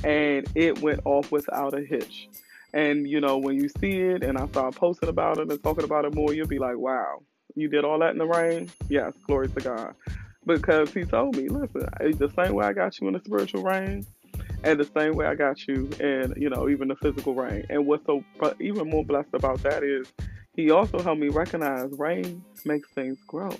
and 0.02 0.48
it 0.54 0.80
went 0.80 1.00
off 1.04 1.30
without 1.30 1.74
a 1.74 1.82
hitch. 1.82 2.28
And 2.74 3.08
you 3.08 3.20
know, 3.20 3.38
when 3.38 3.54
you 3.58 3.68
see 3.80 4.00
it, 4.00 4.22
and 4.22 4.36
I 4.36 4.46
start 4.48 4.74
posting 4.74 5.08
about 5.08 5.38
it 5.38 5.50
and 5.50 5.62
talking 5.62 5.84
about 5.84 6.04
it 6.04 6.14
more, 6.14 6.34
you'll 6.34 6.48
be 6.48 6.58
like, 6.58 6.76
"Wow, 6.76 7.20
you 7.54 7.68
did 7.68 7.84
all 7.84 7.98
that 8.00 8.10
in 8.10 8.18
the 8.18 8.26
rain? 8.26 8.70
Yes, 8.88 9.12
glory 9.26 9.48
to 9.48 9.60
God. 9.60 9.94
Because 10.44 10.92
he 10.92 11.04
told 11.04 11.36
me, 11.36 11.48
listen, 11.48 11.88
the 12.00 12.30
same 12.36 12.54
way 12.54 12.66
I 12.66 12.72
got 12.72 13.00
you 13.00 13.06
in 13.08 13.14
the 13.14 13.20
spiritual 13.20 13.62
rain, 13.62 14.04
and 14.62 14.78
the 14.78 14.84
same 14.84 15.14
way 15.14 15.26
I 15.26 15.34
got 15.34 15.66
you 15.66 15.88
in, 16.00 16.34
you 16.36 16.50
know, 16.50 16.68
even 16.68 16.88
the 16.88 16.96
physical 16.96 17.34
rain. 17.34 17.64
And 17.70 17.86
what's 17.86 18.04
so 18.04 18.24
even 18.60 18.90
more 18.90 19.04
blessed 19.04 19.32
about 19.32 19.62
that 19.62 19.82
is 19.82 20.12
he 20.54 20.70
also 20.70 20.98
helped 21.00 21.20
me 21.20 21.28
recognize 21.28 21.92
rain 21.92 22.44
makes 22.64 22.90
things 22.90 23.18
grow. 23.26 23.56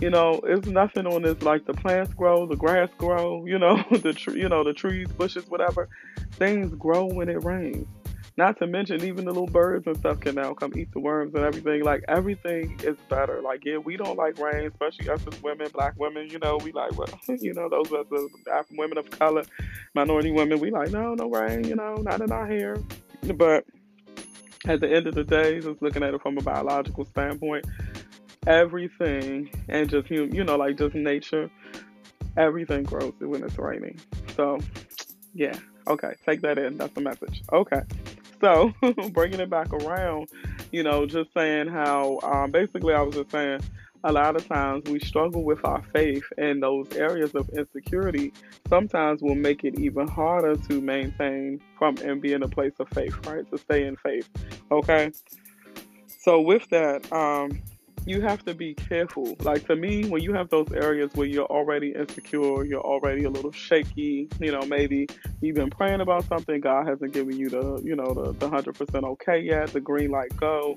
You 0.00 0.10
know, 0.10 0.40
it's 0.44 0.66
nothing 0.66 1.06
on 1.06 1.22
this 1.22 1.42
like 1.42 1.64
the 1.64 1.74
plants 1.74 2.12
grow, 2.14 2.46
the 2.46 2.56
grass 2.56 2.90
grow, 2.98 3.46
you 3.46 3.58
know, 3.58 3.82
the 3.90 4.12
tree, 4.12 4.40
you 4.40 4.48
know, 4.48 4.64
the 4.64 4.72
trees, 4.72 5.08
bushes, 5.08 5.48
whatever. 5.48 5.88
Things 6.32 6.74
grow 6.74 7.06
when 7.06 7.28
it 7.28 7.42
rains. 7.44 7.86
Not 8.36 8.58
to 8.60 8.66
mention, 8.66 9.04
even 9.04 9.26
the 9.26 9.32
little 9.32 9.46
birds 9.46 9.86
and 9.86 9.96
stuff 9.98 10.20
can 10.20 10.36
now 10.36 10.54
come 10.54 10.72
eat 10.76 10.90
the 10.92 11.00
worms 11.00 11.34
and 11.34 11.44
everything. 11.44 11.84
Like 11.84 12.02
everything 12.08 12.80
is 12.82 12.96
better. 13.10 13.42
Like 13.42 13.64
yeah, 13.64 13.76
we 13.76 13.96
don't 13.96 14.16
like 14.16 14.38
rain, 14.38 14.66
especially 14.66 15.10
us 15.10 15.20
as 15.30 15.42
women, 15.42 15.68
black 15.72 15.98
women. 15.98 16.28
You 16.30 16.38
know, 16.38 16.56
we 16.56 16.72
like 16.72 16.96
well, 16.96 17.08
you 17.28 17.52
know, 17.52 17.68
those 17.68 17.92
of 17.92 18.12
us 18.12 18.30
uh, 18.46 18.50
African 18.50 18.78
women 18.78 18.96
of 18.96 19.10
color, 19.10 19.42
minority 19.94 20.30
women. 20.30 20.60
We 20.60 20.70
like 20.70 20.90
no, 20.90 21.14
no 21.14 21.28
rain. 21.28 21.64
You 21.64 21.76
know, 21.76 21.96
not 21.96 22.22
in 22.22 22.32
our 22.32 22.46
hair. 22.46 22.78
But 23.34 23.66
at 24.64 24.80
the 24.80 24.90
end 24.90 25.06
of 25.06 25.14
the 25.14 25.24
day, 25.24 25.60
just 25.60 25.82
looking 25.82 26.02
at 26.02 26.14
it 26.14 26.22
from 26.22 26.38
a 26.38 26.42
biological 26.42 27.04
standpoint, 27.04 27.66
everything 28.46 29.50
and 29.68 29.90
just 29.90 30.10
you 30.10 30.44
know, 30.44 30.56
like 30.56 30.78
just 30.78 30.94
nature, 30.94 31.50
everything 32.38 32.84
grows 32.84 33.12
when 33.18 33.42
it's 33.44 33.58
raining. 33.58 34.00
So, 34.36 34.58
yeah. 35.34 35.58
Okay, 35.86 36.14
take 36.24 36.40
that 36.42 36.58
in. 36.58 36.78
That's 36.78 36.94
the 36.94 37.00
message. 37.00 37.42
Okay. 37.52 37.82
So 38.42 38.74
bringing 39.12 39.40
it 39.40 39.48
back 39.48 39.72
around, 39.72 40.28
you 40.72 40.82
know, 40.82 41.06
just 41.06 41.32
saying 41.32 41.68
how 41.68 42.18
um, 42.24 42.50
basically 42.50 42.92
I 42.92 43.00
was 43.00 43.14
just 43.14 43.30
saying 43.30 43.60
a 44.04 44.12
lot 44.12 44.34
of 44.34 44.46
times 44.48 44.90
we 44.90 44.98
struggle 44.98 45.44
with 45.44 45.64
our 45.64 45.80
faith, 45.94 46.24
and 46.36 46.60
those 46.60 46.92
areas 46.96 47.36
of 47.36 47.48
insecurity 47.50 48.32
sometimes 48.68 49.22
will 49.22 49.36
make 49.36 49.62
it 49.62 49.78
even 49.78 50.08
harder 50.08 50.56
to 50.56 50.80
maintain 50.80 51.60
from 51.78 51.96
and 51.98 52.20
be 52.20 52.32
in 52.32 52.42
a 52.42 52.48
place 52.48 52.72
of 52.80 52.88
faith, 52.88 53.14
right? 53.28 53.48
To 53.52 53.58
stay 53.58 53.86
in 53.86 53.96
faith. 53.96 54.28
Okay. 54.72 55.12
So 56.18 56.40
with 56.40 56.68
that, 56.70 57.10
um, 57.12 57.62
you 58.04 58.20
have 58.20 58.44
to 58.44 58.54
be 58.54 58.74
careful. 58.74 59.36
Like 59.40 59.66
to 59.66 59.76
me, 59.76 60.04
when 60.06 60.22
you 60.22 60.32
have 60.32 60.48
those 60.50 60.72
areas 60.72 61.10
where 61.14 61.26
you're 61.26 61.46
already 61.46 61.94
insecure, 61.94 62.64
you're 62.64 62.80
already 62.80 63.24
a 63.24 63.30
little 63.30 63.52
shaky, 63.52 64.28
you 64.40 64.52
know, 64.52 64.62
maybe 64.62 65.08
you've 65.40 65.56
been 65.56 65.70
praying 65.70 66.00
about 66.00 66.24
something, 66.26 66.60
God 66.60 66.88
hasn't 66.88 67.12
given 67.12 67.36
you 67.36 67.48
the, 67.48 67.80
you 67.84 67.94
know, 67.94 68.12
the, 68.12 68.32
the 68.32 68.48
100% 68.48 69.04
okay 69.04 69.40
yet, 69.40 69.72
the 69.72 69.80
green 69.80 70.10
light 70.10 70.36
go, 70.36 70.76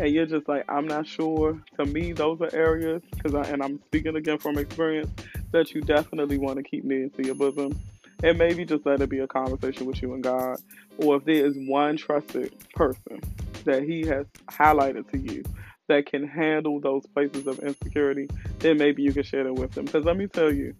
and 0.00 0.12
you're 0.12 0.26
just 0.26 0.48
like, 0.48 0.64
I'm 0.68 0.86
not 0.86 1.06
sure. 1.06 1.60
To 1.78 1.84
me, 1.84 2.12
those 2.12 2.40
are 2.40 2.54
areas, 2.54 3.02
because 3.10 3.34
I, 3.34 3.42
and 3.50 3.62
I'm 3.62 3.78
speaking 3.86 4.16
again 4.16 4.38
from 4.38 4.56
experience, 4.58 5.10
that 5.50 5.74
you 5.74 5.82
definitely 5.82 6.38
want 6.38 6.56
to 6.56 6.62
keep 6.62 6.84
near 6.84 7.08
to 7.10 7.24
your 7.24 7.34
bosom. 7.34 7.78
And 8.24 8.38
maybe 8.38 8.64
just 8.64 8.86
let 8.86 9.00
it 9.00 9.10
be 9.10 9.18
a 9.18 9.26
conversation 9.26 9.84
with 9.84 10.00
you 10.00 10.14
and 10.14 10.22
God. 10.22 10.60
Or 10.98 11.16
if 11.16 11.24
there 11.24 11.44
is 11.44 11.56
one 11.56 11.96
trusted 11.96 12.54
person 12.72 13.20
that 13.64 13.82
He 13.82 14.06
has 14.06 14.26
highlighted 14.48 15.10
to 15.10 15.18
you 15.18 15.42
that 15.92 16.06
can 16.06 16.26
handle 16.26 16.80
those 16.80 17.04
places 17.06 17.46
of 17.46 17.58
insecurity, 17.58 18.26
then 18.60 18.78
maybe 18.78 19.02
you 19.02 19.12
can 19.12 19.22
share 19.22 19.46
it 19.46 19.54
with 19.54 19.72
them. 19.72 19.84
Because 19.84 20.06
let 20.06 20.16
me 20.16 20.26
tell 20.26 20.50
you, 20.50 20.74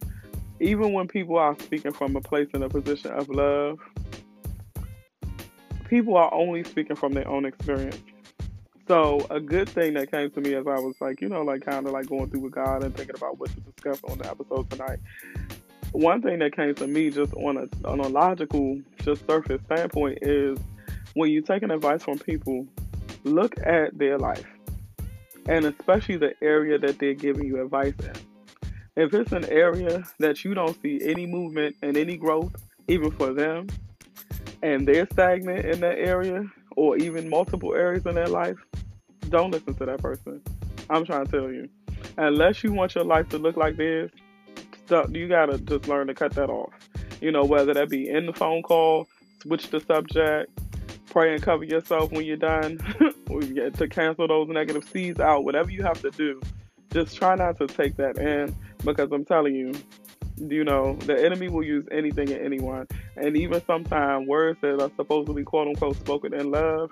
even 0.59 0.95
when 0.95 1.07
people 1.07 1.37
are 1.37 1.54
speaking 1.61 1.92
from 1.92 2.16
a 2.16 2.21
place 2.21 2.49
in 2.54 2.62
a 2.62 2.69
position 2.69 3.11
of 3.11 3.28
love, 3.28 3.78
people 5.90 6.16
are 6.16 6.33
only 6.33 6.64
speaking 6.64 6.97
from 6.97 7.12
their 7.12 7.28
own 7.28 7.45
experience. 7.45 7.99
So 8.88 9.26
a 9.28 9.38
good 9.38 9.69
thing 9.69 9.95
that 9.95 10.11
came 10.11 10.31
to 10.31 10.40
me 10.40 10.54
as 10.54 10.66
I 10.66 10.81
was 10.81 10.95
like, 10.99 11.21
you 11.21 11.28
know, 11.28 11.42
like 11.42 11.61
kind 11.62 11.87
of 11.87 11.92
like 11.92 12.07
going 12.07 12.31
through 12.31 12.40
with 12.40 12.52
God 12.52 12.83
and 12.83 12.97
thinking 12.97 13.14
about 13.14 13.38
what 13.38 13.50
to 13.50 13.61
discuss 13.61 14.00
on 14.04 14.16
the 14.16 14.31
episode 14.31 14.71
tonight. 14.71 14.99
One 15.92 16.23
thing 16.23 16.38
that 16.38 16.57
came 16.57 16.75
to 16.76 16.87
me 16.87 17.11
just 17.11 17.35
on 17.35 17.59
a 17.59 17.87
on 17.87 18.00
a 18.00 18.09
logical, 18.09 18.81
just 19.02 19.26
surface 19.26 19.61
standpoint 19.66 20.21
is 20.23 20.59
when 21.12 21.31
you're 21.31 21.42
taking 21.42 21.71
advice 21.71 22.02
from 22.02 22.19
people, 22.19 22.66
look 23.25 23.54
at 23.59 23.99
their 23.99 24.19
life 24.19 24.47
and 25.49 25.65
especially 25.65 26.17
the 26.17 26.35
area 26.43 26.79
that 26.79 26.99
they're 26.99 27.15
giving 27.15 27.47
you 27.47 27.63
advice 27.63 27.95
in. 28.01 28.13
If 28.95 29.15
it's 29.15 29.33
an 29.33 29.47
area 29.47 30.05
that 30.19 30.45
you 30.45 30.55
don't 30.55 30.81
see 30.83 31.01
any 31.03 31.27
movement 31.27 31.77
and 31.83 31.97
any 31.97 32.17
growth, 32.17 32.55
even 32.89 33.11
for 33.11 33.33
them, 33.33 33.69
and 34.63 34.87
they're 34.87 35.09
stagnant 35.13 35.65
in 35.65 35.81
that 35.81 35.99
area, 35.99 36.45
or 36.77 36.97
even 36.97 37.29
multiple 37.29 37.75
areas 37.75 38.07
in 38.07 38.15
their 38.15 38.29
life, 38.29 38.57
don't 39.29 39.51
listen 39.51 39.75
to 39.75 39.87
that 39.87 40.01
person. 40.01 40.43
I'm 40.91 41.05
trying 41.05 41.27
to 41.27 41.31
tell 41.31 41.51
you. 41.51 41.69
Unless 42.19 42.63
you 42.63 42.73
want 42.73 42.95
your 42.95 43.05
life 43.05 43.29
to 43.31 43.39
look 43.39 43.57
like 43.57 43.77
this, 43.77 44.11
you 45.11 45.29
gotta 45.29 45.59
just 45.59 45.89
learn 45.89 46.07
to 46.09 46.15
cut 46.15 46.35
that 46.35 46.51
off. 46.51 46.73
You 47.21 47.33
know, 47.33 47.45
whether 47.45 47.73
that 47.73 47.89
be 47.89 48.09
in 48.09 48.27
the 48.27 48.33
phone 48.33 48.63
call, 48.63 49.09
switch 49.41 49.71
the 49.71 49.81
subject, 49.81 50.51
pray 51.12 51.35
and 51.35 51.42
cover 51.42 51.62
yourself 51.62 52.11
when 52.11 52.25
you're 52.25 52.38
done 52.38 52.78
to 53.28 53.88
cancel 53.88 54.26
those 54.26 54.49
negative 54.49 54.83
seeds 54.88 55.21
out. 55.21 55.45
Whatever 55.45 55.71
you 55.71 55.83
have 55.83 56.00
to 56.00 56.11
do, 56.11 56.40
just 56.90 57.16
try 57.16 57.35
not 57.35 57.59
to 57.59 57.66
take 57.66 57.97
that 57.97 58.16
in 58.16 58.57
because 58.83 59.12
I'm 59.12 59.26
telling 59.26 59.54
you, 59.54 59.75
you 60.38 60.64
know, 60.64 60.97
the 60.97 61.23
enemy 61.23 61.49
will 61.49 61.62
use 61.62 61.87
anything 61.92 62.33
and 62.33 62.40
anyone. 62.40 62.88
And 63.16 63.37
even 63.37 63.62
sometimes 63.66 64.26
words 64.26 64.59
that 64.62 64.81
are 64.81 64.90
supposedly 64.97 65.45
quote 65.45 65.69
unquote 65.69 65.97
spoken 65.97 66.33
in 66.33 66.50
love, 66.50 66.90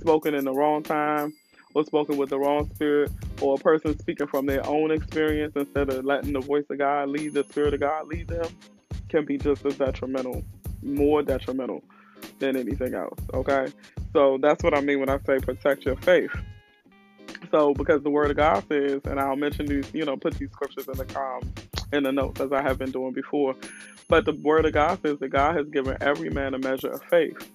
spoken 0.00 0.34
in 0.34 0.44
the 0.44 0.52
wrong 0.52 0.82
time, 0.82 1.32
or 1.74 1.84
spoken 1.84 2.16
with 2.16 2.30
the 2.30 2.38
wrong 2.40 2.68
spirit, 2.74 3.12
or 3.40 3.54
a 3.54 3.58
person 3.58 3.96
speaking 4.00 4.26
from 4.26 4.46
their 4.46 4.66
own 4.66 4.90
experience 4.90 5.52
instead 5.54 5.90
of 5.90 6.04
letting 6.04 6.32
the 6.32 6.40
voice 6.40 6.64
of 6.70 6.78
God 6.78 7.08
lead, 7.08 7.34
the 7.34 7.44
spirit 7.44 7.72
of 7.72 7.80
God 7.80 8.08
lead 8.08 8.26
them, 8.26 8.48
can 9.08 9.24
be 9.24 9.38
just 9.38 9.64
as 9.64 9.76
detrimental, 9.76 10.42
more 10.82 11.22
detrimental 11.22 11.84
than 12.38 12.56
anything 12.56 12.94
else. 12.94 13.18
Okay, 13.34 13.72
so 14.12 14.38
that's 14.40 14.62
what 14.62 14.76
I 14.76 14.80
mean 14.80 15.00
when 15.00 15.08
I 15.08 15.18
say 15.26 15.38
protect 15.38 15.84
your 15.84 15.96
faith. 15.96 16.30
So 17.50 17.74
because 17.74 18.02
the 18.02 18.10
Word 18.10 18.30
of 18.30 18.36
God 18.36 18.64
says, 18.68 19.00
and 19.04 19.18
I'll 19.18 19.36
mention 19.36 19.66
these, 19.66 19.92
you 19.94 20.04
know, 20.04 20.16
put 20.16 20.34
these 20.34 20.50
scriptures 20.50 20.86
in 20.88 20.94
the 20.94 21.18
um 21.18 21.40
in 21.92 22.02
the 22.02 22.12
notes 22.12 22.40
as 22.40 22.52
I 22.52 22.62
have 22.62 22.78
been 22.78 22.90
doing 22.90 23.12
before. 23.12 23.54
But 24.08 24.24
the 24.24 24.34
Word 24.34 24.66
of 24.66 24.72
God 24.72 25.00
says 25.02 25.18
that 25.20 25.28
God 25.28 25.56
has 25.56 25.68
given 25.68 25.96
every 26.00 26.30
man 26.30 26.54
a 26.54 26.58
measure 26.58 26.90
of 26.90 27.02
faith. 27.04 27.50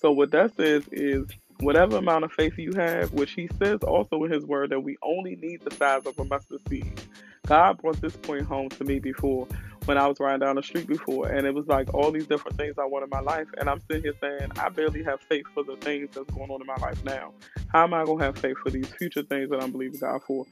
So 0.00 0.12
what 0.12 0.30
that 0.32 0.54
says 0.56 0.84
is 0.92 1.26
whatever 1.60 1.96
amount 1.96 2.24
of 2.24 2.32
faith 2.32 2.58
you 2.58 2.72
have, 2.74 3.12
which 3.12 3.32
He 3.32 3.48
says 3.58 3.80
also 3.82 4.24
in 4.24 4.32
His 4.32 4.44
Word 4.44 4.70
that 4.70 4.80
we 4.80 4.96
only 5.02 5.36
need 5.36 5.60
the 5.64 5.74
size 5.74 6.06
of 6.06 6.18
a 6.18 6.24
mustard 6.24 6.60
seed. 6.68 7.00
God 7.46 7.78
brought 7.80 8.00
this 8.00 8.16
point 8.16 8.46
home 8.46 8.68
to 8.70 8.84
me 8.84 8.98
before 8.98 9.46
when 9.86 9.96
I 9.98 10.06
was 10.06 10.18
riding 10.20 10.40
down 10.40 10.56
the 10.56 10.62
street 10.62 10.86
before, 10.86 11.28
and 11.28 11.46
it 11.46 11.54
was 11.54 11.66
like 11.66 11.94
all 11.94 12.10
these 12.10 12.26
different 12.26 12.58
things 12.58 12.74
I 12.78 12.84
want 12.84 13.04
in 13.04 13.10
my 13.10 13.20
life, 13.20 13.46
and 13.58 13.70
I'm 13.70 13.80
sitting 13.88 14.02
here 14.02 14.14
saying 14.20 14.50
I 14.58 14.68
barely 14.68 15.02
have 15.04 15.20
faith 15.22 15.46
for 15.54 15.62
the 15.64 15.76
things 15.76 16.10
that's 16.12 16.30
going 16.30 16.50
on 16.50 16.60
in 16.60 16.66
my 16.66 16.76
life 16.76 17.02
now. 17.04 17.32
How 17.68 17.84
am 17.84 17.94
I 17.94 18.04
gonna 18.04 18.24
have 18.24 18.36
faith 18.38 18.56
for 18.62 18.70
these 18.70 18.88
future 18.88 19.22
things 19.22 19.50
that 19.50 19.62
I'm 19.62 19.72
believing 19.72 20.00
God 20.00 20.22
for? 20.26 20.44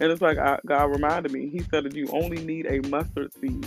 And 0.00 0.10
it's 0.10 0.20
like 0.20 0.38
I, 0.38 0.58
God 0.66 0.84
reminded 0.90 1.32
me. 1.32 1.48
He 1.48 1.60
said 1.60 1.84
that 1.84 1.94
you 1.94 2.08
only 2.08 2.44
need 2.44 2.66
a 2.66 2.86
mustard 2.88 3.32
seed, 3.40 3.66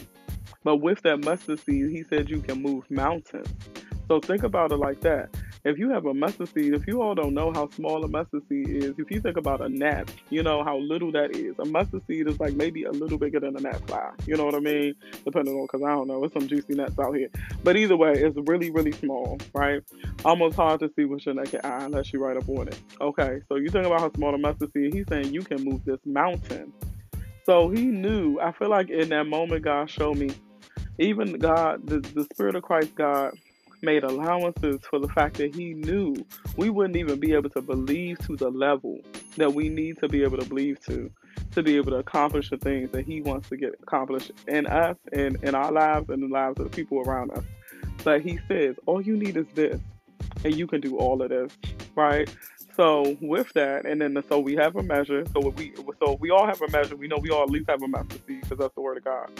but 0.63 0.77
with 0.77 1.01
that 1.03 1.24
mustard 1.24 1.60
seed, 1.65 1.89
He 1.89 2.03
said 2.03 2.29
you 2.29 2.41
can 2.41 2.62
move 2.62 2.89
mountains. 2.91 3.48
So 4.07 4.19
think 4.19 4.43
about 4.43 4.72
it 4.72 4.77
like 4.77 5.01
that 5.01 5.29
if 5.65 5.79
you 5.79 5.89
have 5.89 6.05
a 6.05 6.13
mustard 6.13 6.48
seed, 6.53 6.74
if 6.75 6.86
you 6.86 7.01
all 7.01 7.15
don't 7.15 7.34
know 7.34 7.51
how 7.51 7.67
small 7.69 8.03
a 8.05 8.07
mustard 8.07 8.43
seed 8.48 8.69
is, 8.69 8.93
if 9.00 9.10
you 9.10 9.19
think 9.19 9.36
about 9.36 9.62
a 9.62 9.67
gnat, 9.67 10.12
you 10.29 10.43
know 10.43 10.63
how 10.63 10.77
little 10.77 11.12
that 11.13 11.36
is. 11.36 11.55
A 11.57 11.65
mustard 11.65 12.03
seed 12.05 12.29
is 12.29 12.39
like 12.39 12.53
maybe 12.53 12.84
a 12.84 12.91
little 12.91 13.17
bigger 13.17 13.39
than 13.39 13.57
a 13.57 13.60
gnat 13.60 13.86
fly. 13.88 14.12
You 14.27 14.38
know 14.38 14.45
what 14.45 14.53
I 14.53 14.60
mean? 14.60 14.93
Depending 15.25 15.55
on, 15.55 15.63
because 15.65 15.81
I 15.81 15.89
don't 15.89 16.07
know, 16.07 16.24
it's 16.24 16.34
some 16.34 16.48
juicy 16.48 16.75
nuts 16.75 17.00
out 17.00 17.15
here. 17.15 17.29
But 17.63 17.77
either 17.77 17.98
way, 17.98 18.13
it's 18.13 18.38
really, 18.48 18.69
really 18.69 18.91
small, 18.91 19.39
right? 19.55 19.81
Almost 20.24 20.55
hard 20.55 20.81
to 20.81 20.91
see 20.95 21.05
with 21.05 21.25
your 21.25 21.34
naked 21.34 21.65
eye 21.65 21.84
unless 21.84 22.13
you 22.13 22.19
right 22.24 22.38
up 22.38 22.48
on 22.48 22.67
it. 22.67 22.79
Okay, 23.01 23.41
so 23.50 23.55
you 23.55 23.69
think 23.69 23.88
about 23.88 24.01
how 24.01 24.12
small 24.13 24.36
a 24.36 24.38
mustard 24.38 24.72
seed. 24.72 24.93
He's 24.93 25.07
saying 25.10 25.34
you 25.34 25.41
can 25.41 25.63
move 25.63 25.84
this 25.84 26.00
mountain. 26.05 26.72
So 27.43 27.69
he 27.69 27.86
knew. 27.86 28.39
I 28.39 28.51
feel 28.51 28.69
like 28.69 28.91
in 28.91 29.10
that 29.10 29.25
moment, 29.25 29.63
God 29.63 29.89
showed 29.89 30.17
me, 30.17 30.29
even 31.00 31.39
God, 31.39 31.88
the, 31.88 32.00
the 32.00 32.24
Spirit 32.25 32.55
of 32.55 32.62
Christ, 32.62 32.93
God 32.93 33.34
made 33.82 34.03
allowances 34.03 34.79
for 34.89 35.00
the 35.00 35.08
fact 35.10 35.38
that 35.38 35.55
he 35.55 35.74
knew 35.74 36.15
we 36.58 36.70
wouldn't 36.70 36.96
even 36.96 37.20
be 37.20 37.34
able 37.34 37.50
to 37.50 37.62
believe 37.62 38.17
to 38.20 38.36
the 38.36 38.50
level 38.50 39.00
that 39.38 39.53
we 39.53 39.70
need 39.70 39.98
to 40.00 40.08
be 40.08 40.24
able 40.24 40.38
to 40.38 40.46
believe 40.46 40.79
to 40.86 41.12
to 41.51 41.63
be 41.63 41.75
able 41.75 41.91
to 41.91 41.98
accomplish 41.98 42.50
the 42.50 42.58
things 42.58 42.91
that 42.91 43.05
he 43.05 43.22
wants 43.22 43.50
to 43.50 43.58
get 43.58 43.74
accomplished 43.82 44.32
in 44.48 44.65
us 44.67 44.98
and 45.13 45.41
in 45.44 45.55
our 45.55 45.72
lives 45.72 46.10
and 46.10 46.24
the 46.24 46.27
lives 46.27 46.60
of 46.60 46.70
the 46.70 46.75
people 46.75 47.00
around 47.00 47.32
us. 47.32 47.44
But 48.03 48.22
he 48.22 48.39
says, 48.48 48.75
all 48.86 49.01
you 49.01 49.15
need 49.15 49.38
is 49.38 49.48
this, 49.55 49.79
and 50.44 50.55
you 50.55 50.67
can 50.67 50.82
do 50.82 50.98
all 50.98 51.22
of 51.22 51.29
this, 51.29 51.51
right? 51.96 52.29
So 52.75 53.17
with 53.22 53.51
that, 53.53 53.86
and 53.86 54.01
then 54.01 54.22
so 54.27 54.39
we 54.39 54.55
have 54.55 54.75
a 54.75 54.84
measure. 54.84 55.24
So 55.34 55.50
we 55.50 55.74
so 56.00 56.17
we 56.20 56.29
all 56.29 56.46
have 56.46 56.62
a 56.62 56.70
measure. 56.70 56.96
We 56.98 57.08
know 57.08 57.17
we 57.17 57.29
all 57.29 57.44
at 57.44 57.50
least 57.50 57.70
have 57.70 57.82
a 57.82 58.13
seed 58.27 58.41
because 58.41 58.58
that's 58.58 58.75
the 58.75 58.82
word 58.82 58.98
of 58.98 59.05
God. 59.05 59.32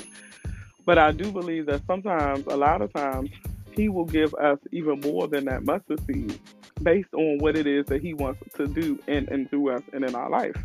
But 0.86 0.98
I 0.98 1.12
do 1.12 1.32
believe 1.32 1.66
that 1.66 1.82
sometimes, 1.86 2.46
a 2.48 2.56
lot 2.56 2.82
of 2.82 2.94
times, 2.94 3.30
he 3.76 3.90
will 3.90 4.06
give 4.06 4.34
us 4.36 4.60
even 4.72 5.00
more 5.02 5.28
than 5.28 5.46
that 5.46 5.64
mustard 5.64 6.00
seed 6.06 6.40
based 6.82 7.14
on 7.14 7.38
what 7.40 7.56
it 7.56 7.68
is 7.68 7.86
that 7.88 8.02
he 8.02 8.14
wants 8.14 8.42
to 8.56 8.68
do 8.68 9.00
in 9.08 9.28
and 9.30 9.50
through 9.50 9.72
us 9.72 9.82
and 9.94 10.04
in 10.04 10.16
our 10.16 10.30
life. 10.30 10.56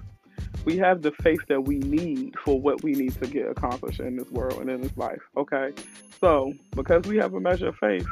We 0.65 0.77
have 0.79 1.03
the 1.03 1.13
faith 1.13 1.41
that 1.49 1.63
we 1.63 1.79
need 1.79 2.35
for 2.39 2.61
what 2.61 2.83
we 2.83 2.93
need 2.93 3.15
to 3.23 3.29
get 3.29 3.49
accomplished 3.49 4.01
in 4.01 4.17
this 4.17 4.31
world 4.31 4.61
and 4.61 4.71
in 4.71 4.81
this 4.81 4.97
life. 4.97 5.23
Okay. 5.37 5.73
So 6.21 6.53
because 6.73 7.05
we 7.07 7.17
have 7.17 7.35
a 7.35 7.41
measure 7.41 7.69
of 7.69 7.77
faith, 7.77 8.07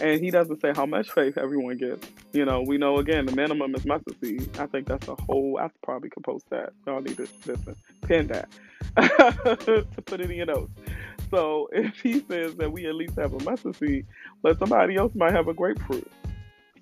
and 0.00 0.20
he 0.20 0.30
doesn't 0.30 0.60
say 0.60 0.72
how 0.74 0.86
much 0.86 1.10
faith 1.10 1.36
everyone 1.36 1.76
gets. 1.76 2.06
You 2.32 2.44
know, 2.44 2.62
we 2.62 2.78
know 2.78 2.98
again 2.98 3.26
the 3.26 3.32
minimum 3.32 3.74
is 3.74 3.84
mustard 3.84 4.18
seed. 4.20 4.48
I 4.58 4.66
think 4.66 4.86
that's 4.86 5.08
a 5.08 5.14
whole. 5.14 5.58
I 5.58 5.70
probably 5.82 6.10
could 6.10 6.24
post 6.24 6.48
that. 6.50 6.72
Y'all 6.86 7.00
need 7.00 7.16
to 7.16 7.28
listen, 7.46 7.76
pin 8.02 8.28
that 8.28 8.48
to 8.96 9.86
put 10.04 10.20
it 10.20 10.30
in 10.30 10.36
your 10.36 10.46
notes. 10.46 10.72
So 11.30 11.68
if 11.72 12.00
he 12.00 12.20
says 12.28 12.54
that 12.56 12.72
we 12.72 12.86
at 12.86 12.94
least 12.94 13.16
have 13.16 13.32
a 13.32 13.42
mustard 13.44 13.76
seed, 13.76 14.06
but 14.42 14.58
somebody 14.58 14.96
else 14.96 15.14
might 15.14 15.32
have 15.32 15.48
a 15.48 15.54
grapefruit. 15.54 16.10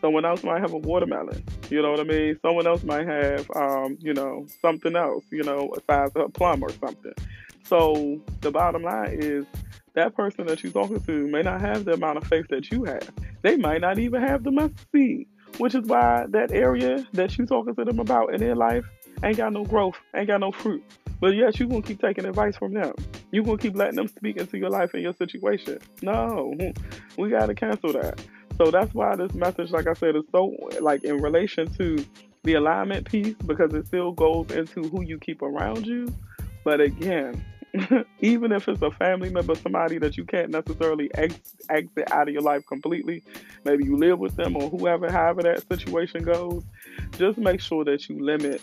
Someone 0.01 0.25
else 0.25 0.45
might 0.45 0.61
have 0.61 0.73
a 0.73 0.79
watermelon. 0.79 1.43
You 1.71 1.83
know 1.83 1.91
what 1.91 1.99
I 1.99 2.05
mean? 2.05 2.39
Someone 2.41 2.69
else 2.69 2.85
might 2.85 3.07
have, 3.07 3.51
um, 3.57 3.99
you 4.01 4.15
know, 4.15 4.47
something 4.63 4.95
else. 4.95 5.25
You 5.31 5.43
know, 5.43 5.75
a 5.77 5.93
size 5.93 6.11
of 6.15 6.27
a 6.27 6.29
plum 6.29 6.63
or 6.63 6.71
something. 6.71 7.15
So 7.65 8.21
the 8.41 8.53
bottom 8.53 8.83
line 8.83 9.19
is 9.21 9.45
that 9.99 10.15
person 10.15 10.47
that 10.47 10.63
you're 10.63 10.73
talking 10.73 11.01
to 11.01 11.27
may 11.27 11.43
not 11.43 11.61
have 11.61 11.85
the 11.85 11.93
amount 11.93 12.19
of 12.19 12.25
faith 12.25 12.47
that 12.51 12.71
you 12.71 12.85
have. 12.85 13.11
They 13.43 13.57
might 13.57 13.81
not 13.81 13.99
even 13.99 14.23
have 14.23 14.45
the 14.45 14.53
mustard 14.53 14.79
seed, 14.93 15.27
which 15.59 15.75
is 15.75 15.85
why 15.87 16.27
that 16.29 16.53
area 16.53 17.05
that 17.15 17.37
you're 17.37 17.49
talking 17.49 17.75
to 17.75 17.85
them 17.85 17.99
about 17.99 18.33
in 18.33 18.41
their 18.41 18.55
life 18.55 18.85
ain't 19.25 19.37
got 19.37 19.53
no 19.53 19.65
growth, 19.65 19.97
ain't 20.15 20.29
got 20.29 20.39
no 20.39 20.53
fruit. 20.53 20.85
But 21.21 21.35
yes, 21.35 21.59
you're 21.59 21.69
gonna 21.69 21.83
keep 21.83 22.01
taking 22.01 22.27
advice 22.27 22.57
from 22.57 22.75
them. 22.75 22.95
You're 23.33 23.43
gonna 23.43 23.59
keep 23.59 23.75
letting 23.75 23.97
them 23.97 24.07
speak 24.07 24.37
into 24.37 24.57
your 24.57 24.71
life 24.71 24.95
and 24.95 25.03
your 25.03 25.15
situation. 25.15 25.81
No, 26.01 26.55
we 27.17 27.31
gotta 27.31 27.55
cancel 27.55 27.93
that. 27.95 28.21
So 28.57 28.71
that's 28.71 28.95
why 28.95 29.17
this 29.17 29.35
message, 29.35 29.73
like 29.73 29.89
I 29.89 29.95
said, 29.95 30.15
is 30.15 30.25
so 30.31 30.57
like 30.81 31.03
in 31.03 31.17
relation 31.17 31.69
to 31.75 32.05
the 32.45 32.55
alignment 32.55 33.11
piece 33.11 33.35
because 33.47 33.75
it 33.75 33.89
still 33.89 34.13
goes 34.13 34.53
into 34.53 34.83
who 34.83 35.03
you 35.03 35.19
keep 35.19 35.43
around 35.43 35.87
you. 35.87 36.07
But 36.63 36.81
again, 36.81 37.45
even 38.21 38.53
if 38.53 38.69
it's 38.69 38.83
a 38.83 38.91
family 38.93 39.31
member, 39.31 39.55
somebody 39.55 39.99
that 39.99 40.17
you 40.17 40.25
can't 40.25 40.51
necessarily 40.51 41.11
ex- 41.15 41.55
exit 41.69 42.11
out 42.11 42.29
of 42.29 42.35
your 42.35 42.43
life 42.43 42.67
completely, 42.67 43.23
maybe 43.65 43.85
you 43.85 43.97
live 43.97 44.19
with 44.19 44.37
them 44.37 44.57
or 44.57 44.69
whoever, 44.71 45.11
however 45.11 45.43
that 45.43 45.67
situation 45.69 46.25
goes, 46.25 46.63
just 47.19 47.39
make 47.39 47.61
sure 47.61 47.85
that 47.85 48.09
you 48.09 48.19
limit 48.25 48.63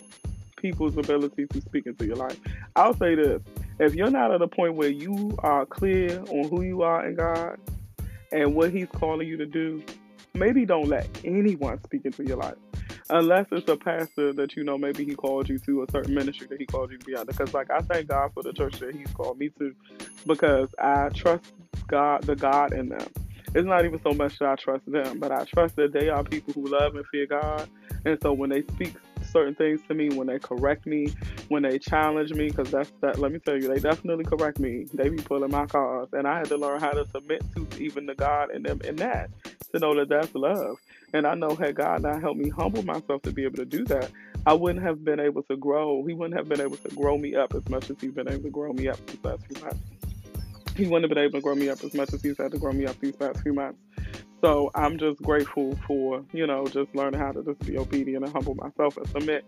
people's 0.57 0.97
ability 0.97 1.45
to 1.47 1.61
speak 1.61 1.85
into 1.85 2.05
your 2.05 2.15
life. 2.15 2.39
I'll 2.75 2.95
say 2.95 3.15
this 3.15 3.41
if 3.79 3.93
you're 3.93 4.09
not 4.09 4.31
at 4.31 4.41
a 4.41 4.47
point 4.47 4.75
where 4.75 4.89
you 4.89 5.35
are 5.39 5.65
clear 5.65 6.19
on 6.29 6.49
who 6.49 6.61
you 6.61 6.81
are 6.81 7.05
in 7.05 7.15
God 7.15 7.59
and 8.31 8.55
what 8.55 8.71
He's 8.71 8.87
calling 8.87 9.27
you 9.27 9.37
to 9.37 9.45
do, 9.45 9.83
maybe 10.33 10.65
don't 10.65 10.87
let 10.87 11.07
anyone 11.23 11.81
speak 11.83 12.05
into 12.05 12.23
your 12.23 12.37
life 12.37 12.55
unless 13.09 13.47
it's 13.51 13.69
a 13.69 13.77
pastor 13.77 14.33
that 14.33 14.55
you 14.55 14.63
know 14.63 14.77
maybe 14.77 15.05
he 15.05 15.15
called 15.15 15.49
you 15.49 15.59
to 15.59 15.83
a 15.83 15.91
certain 15.91 16.13
ministry 16.13 16.47
that 16.47 16.59
he 16.59 16.65
called 16.65 16.91
you 16.91 16.97
to 16.97 17.05
be 17.05 17.15
under. 17.15 17.31
Because 17.31 17.53
like 17.53 17.69
I 17.69 17.79
thank 17.79 18.07
God 18.07 18.31
for 18.33 18.43
the 18.43 18.53
church 18.53 18.79
that 18.79 18.95
He's 18.95 19.11
called 19.11 19.37
me 19.37 19.49
to, 19.59 19.73
because 20.25 20.69
I 20.79 21.09
trust 21.09 21.53
God, 21.87 22.23
the 22.23 22.35
God 22.35 22.73
in 22.73 22.89
them. 22.89 23.07
It's 23.53 23.65
not 23.65 23.85
even 23.85 24.01
so 24.01 24.13
much 24.13 24.39
that 24.39 24.49
I 24.49 24.55
trust 24.55 24.91
them, 24.91 25.19
but 25.19 25.31
I 25.31 25.45
trust 25.45 25.77
that 25.77 25.93
they 25.93 26.09
are 26.09 26.23
people 26.23 26.53
who 26.53 26.67
love 26.67 26.95
and 26.95 27.05
fear 27.07 27.25
God. 27.25 27.69
And 28.03 28.19
so 28.21 28.33
when 28.33 28.49
they 28.49 28.63
speak 28.63 28.95
certain 29.35 29.53
things 29.55 29.81
to 29.89 29.93
me, 29.93 30.09
when 30.09 30.27
they 30.27 30.39
correct 30.39 30.85
me, 30.85 31.13
when 31.49 31.63
they 31.63 31.77
challenge 31.77 32.31
me, 32.31 32.47
because 32.47 32.71
that's 32.71 32.91
that. 33.01 33.19
Let 33.19 33.33
me 33.33 33.39
tell 33.39 33.55
you, 33.55 33.67
they 33.67 33.79
definitely 33.79 34.23
correct 34.23 34.59
me. 34.59 34.85
They 34.93 35.09
be 35.09 35.17
pulling 35.17 35.51
my 35.51 35.65
cards, 35.65 36.13
and 36.13 36.25
I 36.25 36.37
had 36.37 36.47
to 36.47 36.57
learn 36.57 36.79
how 36.79 36.91
to 36.91 37.05
submit 37.09 37.43
to 37.55 37.67
even 37.77 38.05
the 38.05 38.15
God 38.15 38.51
in 38.55 38.63
them 38.63 38.79
in 38.85 38.95
that 38.97 39.29
to 39.73 39.79
know 39.79 39.93
that 39.95 40.07
that's 40.07 40.33
love. 40.33 40.77
And 41.13 41.27
I 41.27 41.35
know 41.35 41.53
had 41.53 41.75
God 41.75 42.01
not 42.01 42.21
helped 42.21 42.39
me 42.39 42.49
humble 42.49 42.83
myself 42.83 43.21
to 43.23 43.33
be 43.33 43.43
able 43.43 43.57
to 43.57 43.65
do 43.65 43.83
that, 43.85 44.09
I 44.45 44.53
wouldn't 44.53 44.83
have 44.85 45.03
been 45.03 45.19
able 45.19 45.43
to 45.43 45.57
grow. 45.57 46.05
He 46.05 46.13
wouldn't 46.13 46.37
have 46.37 46.47
been 46.47 46.61
able 46.61 46.77
to 46.77 46.95
grow 46.95 47.17
me 47.17 47.35
up 47.35 47.53
as 47.53 47.67
much 47.67 47.89
as 47.89 47.97
he's 47.99 48.13
been 48.13 48.29
able 48.29 48.43
to 48.43 48.49
grow 48.49 48.71
me 48.71 48.87
up 48.87 49.05
these 49.05 49.17
past 49.17 49.45
few 49.47 49.61
months. 49.61 49.79
He 50.77 50.87
wouldn't 50.87 51.03
have 51.03 51.09
been 51.09 51.23
able 51.23 51.39
to 51.39 51.41
grow 51.41 51.55
me 51.55 51.69
up 51.69 51.83
as 51.83 51.93
much 51.93 52.13
as 52.13 52.21
he's 52.21 52.37
had 52.37 52.51
to 52.51 52.57
grow 52.57 52.71
me 52.71 52.85
up 52.85 52.99
these 52.99 53.15
past 53.15 53.41
few 53.41 53.53
months. 53.53 53.79
So 54.41 54.69
I'm 54.75 54.97
just 54.97 55.21
grateful 55.21 55.77
for, 55.87 56.23
you 56.33 56.45
know, 56.45 56.65
just 56.67 56.93
learning 56.95 57.19
how 57.19 57.31
to 57.31 57.43
just 57.43 57.59
be 57.65 57.77
obedient 57.77 58.25
and 58.25 58.33
humble 58.33 58.55
myself 58.55 58.97
and 58.97 59.07
submit. 59.09 59.45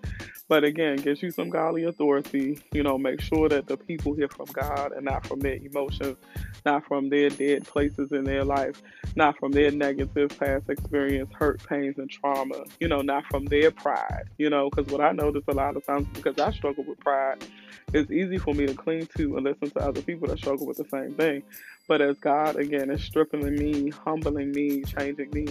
But 0.49 0.63
again, 0.63 0.97
get 0.97 1.21
you 1.21 1.31
some 1.31 1.49
godly 1.49 1.83
authority. 1.83 2.59
You 2.71 2.83
know, 2.83 2.97
make 2.97 3.19
sure 3.21 3.49
that 3.49 3.67
the 3.67 3.77
people 3.77 4.13
hear 4.13 4.29
from 4.29 4.45
God 4.47 4.93
and 4.93 5.03
not 5.03 5.25
from 5.25 5.39
their 5.41 5.55
emotions, 5.55 6.17
not 6.65 6.85
from 6.85 7.09
their 7.09 7.29
dead 7.29 7.65
places 7.65 8.11
in 8.11 8.23
their 8.23 8.45
life, 8.45 8.81
not 9.15 9.37
from 9.37 9.51
their 9.51 9.71
negative 9.71 10.37
past 10.39 10.69
experience, 10.69 11.29
hurt, 11.33 11.61
pains, 11.67 11.97
and 11.97 12.09
trauma. 12.09 12.63
You 12.79 12.87
know, 12.87 13.01
not 13.01 13.25
from 13.25 13.45
their 13.45 13.71
pride. 13.71 14.25
You 14.37 14.49
know, 14.49 14.69
because 14.69 14.91
what 14.91 15.01
I 15.01 15.11
notice 15.11 15.43
a 15.47 15.53
lot 15.53 15.75
of 15.75 15.85
times, 15.85 16.07
because 16.13 16.39
I 16.39 16.51
struggle 16.51 16.85
with 16.85 16.99
pride, 16.99 17.45
it's 17.93 18.11
easy 18.11 18.37
for 18.37 18.53
me 18.53 18.65
to 18.67 18.73
cling 18.73 19.07
to 19.17 19.37
and 19.37 19.45
listen 19.45 19.69
to 19.71 19.79
other 19.79 20.01
people 20.01 20.27
that 20.27 20.37
struggle 20.37 20.65
with 20.65 20.77
the 20.77 20.87
same 20.89 21.13
thing. 21.15 21.43
But 21.87 22.01
as 22.01 22.17
God, 22.19 22.57
again, 22.57 22.89
is 22.89 23.03
stripping 23.03 23.55
me, 23.55 23.89
humbling 23.89 24.51
me, 24.51 24.83
changing 24.83 25.29
me, 25.31 25.47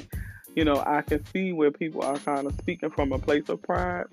you 0.57 0.65
know, 0.65 0.83
I 0.85 1.03
can 1.03 1.25
see 1.27 1.53
where 1.53 1.71
people 1.71 2.03
are 2.03 2.17
kind 2.19 2.47
of 2.47 2.55
speaking 2.55 2.91
from 2.91 3.13
a 3.13 3.19
place 3.19 3.49
of 3.51 3.63
pride 3.63 4.07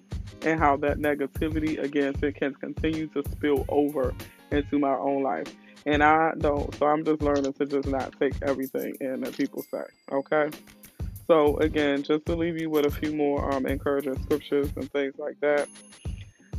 and 0.44 0.60
how 0.60 0.76
that 0.78 0.98
negativity, 0.98 1.82
again, 1.82 2.14
can 2.14 2.54
continue 2.56 3.08
to 3.08 3.24
spill 3.32 3.66
over 3.70 4.14
into 4.52 4.78
my 4.78 4.94
own 4.94 5.24
life. 5.24 5.48
And 5.86 6.04
I 6.04 6.34
don't, 6.38 6.74
so 6.76 6.86
I'm 6.86 7.04
just 7.06 7.22
learning 7.22 7.54
to 7.54 7.66
just 7.66 7.88
not 7.88 8.14
take 8.20 8.34
everything 8.42 8.96
in 9.00 9.22
that 9.22 9.36
people 9.38 9.64
say, 9.64 9.84
okay? 10.12 10.50
So, 11.28 11.58
again, 11.58 12.04
just 12.04 12.26
to 12.26 12.36
leave 12.36 12.60
you 12.60 12.70
with 12.70 12.86
a 12.86 12.92
few 12.92 13.16
more 13.16 13.54
um, 13.54 13.66
encouraging 13.66 14.22
scriptures 14.24 14.70
and 14.76 14.92
things 14.92 15.16
like 15.18 15.40
that. 15.40 15.70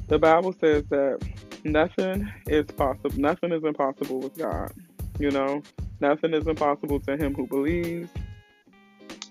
The 0.09 0.19
Bible 0.19 0.55
says 0.61 0.85
that 0.89 1.21
nothing 1.65 2.31
is 2.47 2.65
possible, 2.67 3.19
nothing 3.19 3.53
is 3.53 3.63
impossible 3.65 4.21
with 4.21 4.37
God. 4.39 4.73
You 5.19 5.31
know, 5.31 5.63
nothing 6.01 6.33
is 6.33 6.47
impossible 6.47 7.01
to 7.01 7.19
him 7.19 7.35
who 7.35 7.47
believes. 7.47 8.09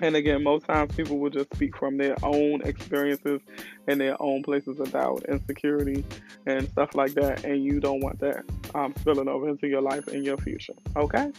And 0.04 0.18
again, 0.18 0.44
most 0.44 0.66
times 0.66 0.94
people 0.94 1.18
will 1.18 1.30
just 1.30 1.56
speak 1.56 1.78
from 1.78 1.96
their 1.96 2.18
own 2.24 2.62
experiences 2.64 3.40
and 3.88 4.02
their 4.02 4.22
own 4.22 4.44
places 4.44 4.78
of 4.82 4.92
doubt, 4.92 5.24
insecurity, 5.30 6.04
and 6.46 6.68
stuff 6.68 6.94
like 6.94 7.14
that. 7.14 7.46
And 7.46 7.64
you 7.64 7.80
don't 7.80 8.02
want 8.02 8.20
that 8.20 8.44
um, 8.76 8.94
spilling 9.00 9.30
over 9.30 9.48
into 9.48 9.70
your 9.70 9.82
life 9.82 10.10
and 10.10 10.26
your 10.26 10.36
future. 10.36 10.74
Okay? 10.98 11.32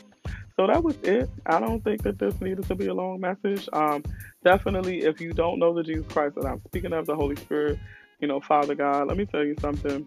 So 0.57 0.67
that 0.67 0.83
was 0.83 0.97
it. 1.03 1.29
I 1.45 1.61
don't 1.61 1.85
think 1.85 2.05
that 2.05 2.19
this 2.19 2.41
needed 2.41 2.67
to 2.69 2.75
be 2.75 2.87
a 2.87 2.95
long 2.95 3.21
message. 3.21 3.69
Um, 3.75 4.03
definitely, 4.45 5.03
if 5.03 5.21
you 5.21 5.35
don't 5.35 5.59
know 5.59 5.75
the 5.75 5.83
Jesus 5.83 6.07
Christ 6.11 6.37
that 6.37 6.47
I'm 6.47 6.63
speaking 6.69 6.95
of, 6.95 7.05
the 7.05 7.17
Holy 7.17 7.37
Spirit, 7.37 7.79
you 8.21 8.29
know, 8.29 8.41
Father 8.41 8.75
God, 8.75 9.09
let 9.09 9.19
me 9.19 9.27
tell 9.27 9.45
you 9.45 9.57
something. 9.61 10.07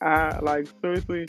I 0.00 0.40
like 0.40 0.66
seriously, 0.82 1.28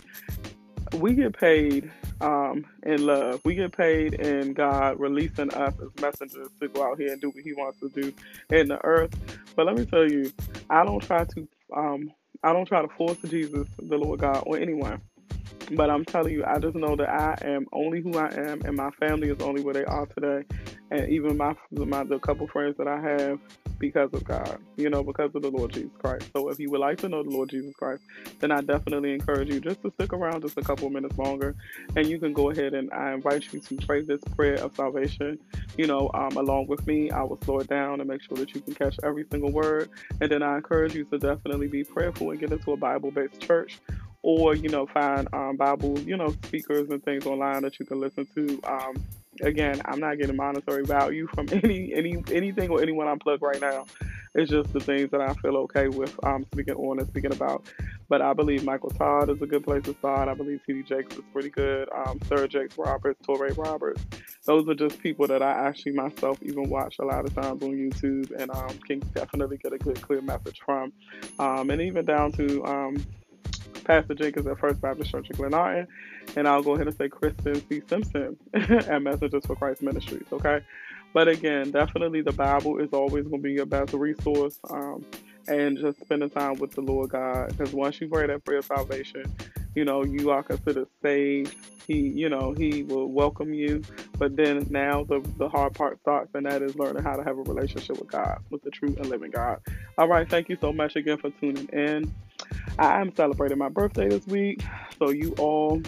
we 0.95 1.13
get 1.13 1.38
paid 1.38 1.91
um, 2.21 2.65
in 2.84 3.06
love. 3.06 3.41
We 3.43 3.56
get 3.56 3.75
paid 3.75 4.13
in 4.15 4.54
God 4.54 4.99
releasing 4.99 5.54
us 5.54 5.73
as 5.82 6.01
messengers 6.01 6.49
to 6.60 6.67
go 6.67 6.84
out 6.84 6.99
here 6.99 7.12
and 7.12 7.21
do 7.21 7.30
what 7.30 7.43
He 7.43 7.54
wants 7.54 7.80
to 7.80 7.89
do 7.89 8.13
in 8.49 8.67
the 8.67 8.84
earth. 8.84 9.13
But 9.56 9.65
let 9.65 9.75
me 9.75 9.86
tell 9.86 10.10
you, 10.10 10.32
I 10.69 10.84
don't 10.84 11.01
try 11.01 11.25
to 11.25 11.47
um, 11.75 12.12
I 12.43 12.54
don't 12.54 12.67
try 12.67 12.82
to 12.82 12.88
force 12.89 13.17
Jesus, 13.25 13.67
the 13.78 13.97
Lord 13.97 14.19
God, 14.19 14.43
or 14.45 14.58
anyone. 14.58 15.01
But 15.71 15.89
I'm 15.89 16.06
telling 16.06 16.34
you, 16.34 16.45
I 16.45 16.60
just 16.60 16.75
know 16.75 16.95
that 16.95 17.10
I 17.10 17.38
am 17.41 17.65
only 17.73 18.01
who 18.01 18.17
I 18.17 18.28
am, 18.28 18.62
and 18.65 18.75
my 18.75 18.91
family 18.91 19.30
is 19.30 19.41
only 19.41 19.63
where 19.63 19.73
they 19.73 19.86
are 19.86 20.06
today. 20.06 20.45
And 20.91 21.10
even 21.10 21.38
my 21.38 21.56
my 21.71 22.04
the 22.04 22.19
couple 22.19 22.47
friends 22.47 22.78
that 22.78 22.88
I 22.88 22.99
have, 23.01 23.39
because 23.80 24.14
of 24.14 24.24
God, 24.24 24.60
you 24.78 24.90
know, 24.90 25.04
because 25.04 25.34
of 25.36 25.42
the 25.42 25.50
Lord 25.50 25.74
Jesus 25.74 25.92
Christ. 25.98 26.30
So 26.36 26.50
if 26.50 26.60
you 26.60 26.70
would 26.72 26.80
like 26.80 26.98
to 27.00 27.10
know 27.10 27.24
the 27.24 27.30
Lord 27.30 27.50
Jesus 27.50 27.74
Christ, 27.76 28.04
then 28.40 28.52
I 28.52 28.62
definitely 28.62 29.14
encourage 29.14 29.50
you 29.50 29.60
just 29.60 29.82
to 29.84 29.92
stick 29.92 30.14
around 30.14 30.42
just 30.42 30.58
a 30.58 30.62
couple 30.62 30.90
minutes 30.90 31.18
longer, 31.18 31.56
and 31.96 32.08
you 32.08 32.20
can 32.20 32.34
go 32.34 32.52
ahead 32.52 32.74
and 32.74 32.92
I 32.92 33.14
invite 33.14 33.52
you 33.52 33.60
to 33.60 33.76
pray 33.86 34.02
this 34.02 34.22
prayer 34.36 34.56
of 34.56 34.76
salvation. 34.76 35.40
You 35.78 35.88
know, 35.88 36.10
um, 36.14 36.38
along 36.38 36.68
with 36.68 36.86
me, 36.88 37.12
I 37.12 37.24
will 37.24 37.40
slow 37.44 37.60
it 37.60 37.68
down 37.68 38.00
and 38.00 38.10
make 38.10 38.22
sure 38.22 38.38
that 38.38 38.54
you 38.54 38.62
can 38.62 38.76
catch 38.76 38.98
every 39.04 39.26
single 39.32 39.52
word, 39.52 39.90
and 40.22 40.32
then 40.32 40.44
I 40.44 40.58
encourage 40.58 40.96
you 40.96 41.06
to 41.06 41.18
definitely 41.18 41.68
be 41.68 41.84
prayerful 41.84 42.32
and 42.32 42.40
get 42.40 42.52
into 42.52 42.72
a 42.72 42.78
Bible-based 42.78 43.40
church 43.42 43.80
or 44.26 44.56
you 44.56 44.70
know 44.70 44.88
find 44.88 45.28
um, 45.34 45.56
Bible 45.56 46.00
you 46.00 46.18
know 46.18 46.32
speakers 46.46 46.90
and 46.90 47.04
things 47.04 47.28
online 47.28 47.62
that 47.62 47.80
you 47.80 47.86
can 47.86 48.00
listen 48.00 48.28
to. 48.36 48.60
Um, 48.64 48.96
again, 49.41 49.82
I'm 49.86 50.00
not 50.00 50.17
getting 50.17 50.36
monetary 50.36 50.86
value 50.86 51.28
from 51.28 51.48
any 51.52 51.93
any 51.93 52.24
anything 52.32 52.69
or 52.69 52.82
anyone 52.82 53.08
I'm 53.08 53.19
plugged 53.19 53.41
right 53.41 53.62
now. 53.62 53.86
It's 54.36 54.52
just 54.52 54.74
the 54.74 54.82
things 54.82 55.12
that 55.12 55.21
I 55.21 55.34
feel 55.36 55.56
okay 55.58 55.88
with 55.88 56.13
um, 56.26 56.45
speaking 56.52 56.76
on 56.76 57.00
and 57.00 57.08
speaking 57.08 57.32
about. 57.32 57.65
But 58.10 58.21
I 58.21 58.34
believe 58.34 58.65
Michael 58.65 58.89
Todd 58.89 59.30
is 59.30 59.41
a 59.41 59.45
good 59.45 59.63
place 59.63 59.84
to 59.84 59.93
start. 59.93 60.28
I 60.28 60.34
believe 60.34 60.62
T.D. 60.65 60.84
Jakes 60.84 61.15
is 61.15 61.24
pretty 61.32 61.50
good. 61.50 61.88
Um, 61.95 62.19
Sarah 62.28 62.48
Jakes 62.48 62.78
Roberts, 62.78 63.26
Touré 63.26 63.58
Roberts. 63.58 64.06
Those 64.45 64.67
are 64.67 64.76
just 64.76 65.00
people 65.00 65.26
that 65.28 65.41
I 65.41 65.52
actually 65.52 65.93
myself 65.93 66.38
even 66.43 66.69
watch 66.69 66.98
a 67.00 67.06
lot 67.06 67.24
of 67.26 67.34
times 67.34 67.63
on 67.63 67.71
YouTube 67.71 68.32
and 68.38 68.52
um, 68.52 68.78
can 68.86 69.00
definitely 69.13 69.58
get 69.58 69.71
a 69.71 69.78
good, 69.78 70.02
clear 70.02 70.21
message 70.21 70.60
from. 70.65 70.91
Um, 71.39 71.69
and 71.69 71.82
even 71.82 72.06
down 72.06 72.34
to 72.34 72.63
um, 72.65 72.98
Pastor 73.86 74.13
Jenkins 74.13 74.48
at 74.48 74.60
First 74.60 74.82
Baptist 74.82 75.12
Church 75.12 75.30
in 75.30 75.38
Glenarden. 75.38 75.88
And 76.36 76.48
I'll 76.48 76.63
go 76.63 76.74
ahead 76.74 76.88
and 76.88 76.98
say 76.98 77.08
Kristen 77.10 77.65
C. 77.67 77.82
Simpson 77.88 78.38
at 78.54 79.02
Messengers 79.02 79.45
for 79.45 79.56
Christ 79.56 79.82
Ministries, 79.82 80.26
okay? 80.32 80.62
But 81.13 81.30
again, 81.30 81.71
definitely 81.71 82.21
the 82.21 82.34
Bible 82.34 82.80
is 82.80 82.89
always 82.91 83.24
going 83.24 83.41
to 83.41 83.43
be 83.43 83.54
your 83.54 83.65
best 83.65 83.93
resource. 83.93 84.60
Um, 84.69 85.06
and 85.48 85.78
just 85.78 86.00
spending 86.02 86.30
time 86.30 86.56
with 86.56 86.71
the 86.71 86.82
Lord 86.82 87.12
God. 87.12 87.50
Because 87.50 87.74
once 87.74 88.00
you 88.02 88.08
pray 88.08 88.28
that 88.28 88.43
prayer 88.45 88.60
of 88.60 88.65
salvation, 88.65 89.32
you 89.76 89.86
know, 89.86 90.04
you 90.04 90.32
are 90.32 90.43
considered 90.43 90.88
saved. 91.02 91.56
He, 91.88 92.00
you 92.00 92.30
know, 92.30 92.54
he 92.54 92.84
will 92.84 93.08
welcome 93.08 93.54
you. 93.54 93.84
But 94.17 94.36
then 94.36 94.65
now 94.69 95.04
the, 95.04 95.19
the 95.38 95.50
hard 95.50 95.74
part 95.74 96.00
starts, 96.02 96.34
and 96.34 96.45
that 96.45 96.62
is 96.62 96.76
learning 96.76 97.04
how 97.04 97.15
to 97.15 97.24
have 97.24 97.38
a 97.38 97.41
relationship 97.41 98.00
with 98.00 98.10
God, 98.10 98.39
with 98.50 98.63
the 98.63 98.71
true 98.71 98.95
and 98.98 99.08
living 99.08 99.32
God. 99.32 99.60
All 99.98 100.08
right. 100.08 100.28
Thank 100.28 100.50
you 100.50 100.58
so 100.60 100.74
much 100.74 100.95
again 100.95 101.17
for 101.17 101.30
tuning 101.32 101.67
in. 101.67 102.12
I 102.78 103.00
am 103.00 103.16
celebrating 103.16 103.58
my 103.58 103.70
birthday 103.70 104.10
this 104.10 104.26
week. 104.28 104.62
So 105.00 105.10
you 105.10 105.34
all, 105.40 105.82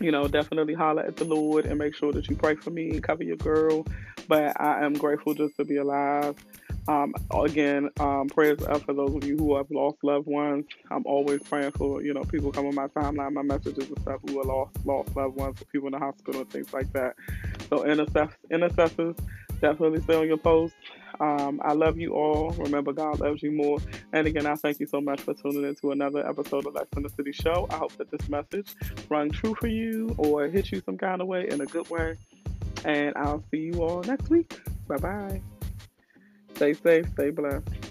you 0.00 0.10
know, 0.10 0.26
definitely 0.26 0.74
holler 0.74 1.02
at 1.02 1.16
the 1.16 1.24
Lord 1.24 1.66
and 1.66 1.78
make 1.78 1.94
sure 1.94 2.12
that 2.12 2.28
you 2.28 2.36
pray 2.36 2.56
for 2.56 2.70
me 2.70 2.90
and 2.90 3.02
cover 3.02 3.22
your 3.22 3.36
girl. 3.36 3.86
But 4.26 4.60
I 4.60 4.84
am 4.84 4.94
grateful 4.94 5.34
just 5.34 5.56
to 5.56 5.64
be 5.64 5.76
alive. 5.76 6.36
Um, 6.88 7.14
again, 7.32 7.90
um, 8.00 8.28
prayers 8.28 8.60
up 8.62 8.82
for 8.82 8.92
those 8.92 9.14
of 9.14 9.24
you 9.24 9.36
who 9.36 9.56
have 9.56 9.70
lost 9.70 9.98
loved 10.02 10.26
ones. 10.26 10.64
I'm 10.90 11.06
always 11.06 11.40
praying 11.42 11.72
for 11.72 12.02
you 12.02 12.12
know 12.12 12.22
people 12.22 12.50
come 12.50 12.66
on 12.66 12.74
my 12.74 12.88
timeline, 12.88 13.32
my 13.32 13.42
messages 13.42 13.88
and 13.88 14.00
stuff 14.00 14.20
who 14.26 14.40
are 14.40 14.44
lost 14.44 14.74
lost 14.84 15.14
loved 15.14 15.36
ones, 15.36 15.62
people 15.70 15.86
in 15.86 15.92
the 15.92 16.00
hospital 16.00 16.40
and 16.40 16.50
things 16.50 16.72
like 16.72 16.92
that. 16.92 17.14
So 17.68 17.84
intercess- 17.84 18.34
intercessors, 18.50 19.14
definitely 19.62 20.02
stay 20.02 20.16
on 20.16 20.26
your 20.26 20.36
post. 20.36 20.74
Um, 21.20 21.60
I 21.64 21.72
love 21.72 21.98
you 21.98 22.14
all. 22.14 22.50
Remember, 22.50 22.92
God 22.92 23.20
loves 23.20 23.42
you 23.42 23.52
more. 23.52 23.78
And 24.12 24.26
again, 24.26 24.44
I 24.44 24.56
thank 24.56 24.80
you 24.80 24.86
so 24.86 25.00
much 25.00 25.20
for 25.20 25.32
tuning 25.32 25.64
in 25.64 25.74
to 25.76 25.92
another 25.92 26.28
episode 26.28 26.66
of 26.66 26.74
Lex 26.74 26.88
in 26.96 27.04
the 27.04 27.08
City 27.08 27.32
Show. 27.32 27.66
I 27.70 27.76
hope 27.76 27.96
that 27.96 28.10
this 28.10 28.28
message 28.28 28.74
rung 29.08 29.30
true 29.30 29.54
for 29.54 29.68
you 29.68 30.14
or 30.18 30.48
hit 30.48 30.72
you 30.72 30.82
some 30.84 30.98
kind 30.98 31.22
of 31.22 31.28
way 31.28 31.48
in 31.48 31.60
a 31.60 31.66
good 31.66 31.88
way. 31.88 32.18
And 32.84 33.14
I'll 33.16 33.44
see 33.50 33.70
you 33.72 33.82
all 33.82 34.02
next 34.02 34.28
week. 34.28 34.60
Bye 34.88 34.96
bye. 34.96 35.40
Stay 36.54 36.74
safe, 36.74 37.08
stay 37.12 37.30
blessed. 37.30 37.81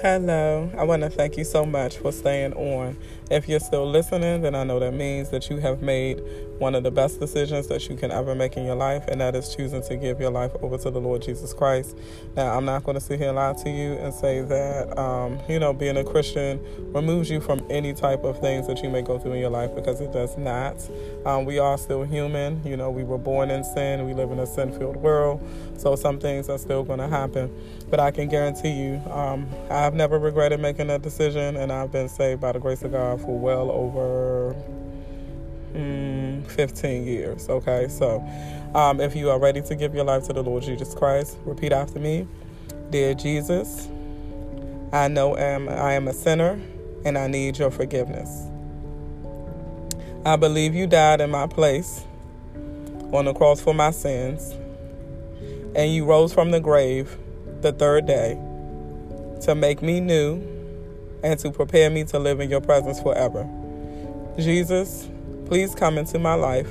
Hello. 0.00 0.70
I 0.78 0.84
want 0.84 1.02
to 1.02 1.10
thank 1.10 1.36
you 1.36 1.42
so 1.42 1.66
much 1.66 1.96
for 1.96 2.12
staying 2.12 2.52
on. 2.52 2.96
If 3.32 3.48
you're 3.48 3.58
still 3.58 3.84
listening, 3.84 4.42
then 4.42 4.54
I 4.54 4.62
know 4.62 4.78
that 4.78 4.94
means 4.94 5.30
that 5.30 5.50
you 5.50 5.56
have 5.56 5.82
made 5.82 6.22
one 6.58 6.76
of 6.76 6.84
the 6.84 6.90
best 6.92 7.18
decisions 7.18 7.66
that 7.66 7.88
you 7.88 7.96
can 7.96 8.12
ever 8.12 8.32
make 8.36 8.56
in 8.56 8.64
your 8.64 8.76
life, 8.76 9.04
and 9.08 9.20
that 9.20 9.34
is 9.34 9.54
choosing 9.54 9.82
to 9.82 9.96
give 9.96 10.20
your 10.20 10.30
life 10.30 10.52
over 10.62 10.78
to 10.78 10.90
the 10.90 11.00
Lord 11.00 11.22
Jesus 11.22 11.52
Christ. 11.52 11.98
Now, 12.36 12.56
I'm 12.56 12.64
not 12.64 12.84
going 12.84 12.94
to 12.94 13.00
sit 13.00 13.18
here 13.18 13.28
and 13.28 13.36
lie 13.36 13.54
to 13.54 13.70
you 13.70 13.94
and 13.94 14.14
say 14.14 14.40
that, 14.42 14.96
um, 14.96 15.40
you 15.48 15.58
know, 15.58 15.72
being 15.72 15.96
a 15.96 16.04
Christian 16.04 16.60
removes 16.92 17.28
you 17.28 17.40
from 17.40 17.66
any 17.68 17.92
type 17.92 18.22
of 18.22 18.38
things 18.40 18.68
that 18.68 18.82
you 18.84 18.90
may 18.90 19.02
go 19.02 19.18
through 19.18 19.32
in 19.32 19.40
your 19.40 19.50
life 19.50 19.74
because 19.74 20.00
it 20.00 20.12
does 20.12 20.38
not. 20.38 20.76
Um, 21.26 21.44
we 21.44 21.58
are 21.58 21.76
still 21.76 22.04
human. 22.04 22.62
You 22.64 22.76
know, 22.76 22.90
we 22.90 23.02
were 23.02 23.18
born 23.18 23.50
in 23.50 23.64
sin, 23.64 24.06
we 24.06 24.14
live 24.14 24.30
in 24.30 24.38
a 24.38 24.46
sin 24.46 24.72
filled 24.78 24.96
world, 24.96 25.42
so 25.76 25.96
some 25.96 26.20
things 26.20 26.48
are 26.48 26.58
still 26.58 26.84
going 26.84 27.00
to 27.00 27.08
happen. 27.08 27.52
But 27.90 28.00
I 28.00 28.10
can 28.10 28.28
guarantee 28.28 28.70
you, 28.70 29.02
um, 29.10 29.48
I've 29.70 29.94
never 29.94 30.18
regretted 30.18 30.60
making 30.60 30.88
that 30.88 31.02
decision, 31.02 31.56
and 31.56 31.72
I've 31.72 31.90
been 31.90 32.08
saved 32.08 32.40
by 32.40 32.52
the 32.52 32.58
grace 32.58 32.82
of 32.82 32.92
God 32.92 33.20
for 33.20 33.38
well 33.38 33.70
over 33.70 34.54
mm, 35.72 36.46
15 36.46 37.06
years. 37.06 37.48
Okay, 37.48 37.88
so 37.88 38.22
um, 38.74 39.00
if 39.00 39.16
you 39.16 39.30
are 39.30 39.38
ready 39.38 39.62
to 39.62 39.74
give 39.74 39.94
your 39.94 40.04
life 40.04 40.26
to 40.26 40.32
the 40.32 40.42
Lord 40.42 40.62
Jesus 40.62 40.94
Christ, 40.94 41.38
repeat 41.44 41.72
after 41.72 41.98
me 41.98 42.26
Dear 42.90 43.12
Jesus, 43.12 43.88
I 44.92 45.08
know 45.08 45.36
am, 45.36 45.68
I 45.68 45.92
am 45.92 46.08
a 46.08 46.12
sinner 46.14 46.58
and 47.04 47.18
I 47.18 47.26
need 47.26 47.58
your 47.58 47.70
forgiveness. 47.70 48.46
I 50.24 50.36
believe 50.36 50.74
you 50.74 50.86
died 50.86 51.20
in 51.20 51.30
my 51.30 51.46
place 51.46 52.04
on 53.12 53.26
the 53.26 53.34
cross 53.34 53.60
for 53.60 53.74
my 53.74 53.90
sins, 53.90 54.54
and 55.74 55.92
you 55.92 56.04
rose 56.04 56.32
from 56.32 56.50
the 56.50 56.60
grave 56.60 57.16
the 57.60 57.72
third 57.72 58.06
day 58.06 58.38
to 59.42 59.54
make 59.54 59.82
me 59.82 60.00
new 60.00 60.42
and 61.22 61.38
to 61.40 61.50
prepare 61.50 61.90
me 61.90 62.04
to 62.04 62.18
live 62.18 62.40
in 62.40 62.48
your 62.48 62.60
presence 62.60 63.00
forever. 63.00 63.48
Jesus, 64.38 65.08
please 65.46 65.74
come 65.74 65.98
into 65.98 66.18
my 66.18 66.34
life. 66.34 66.68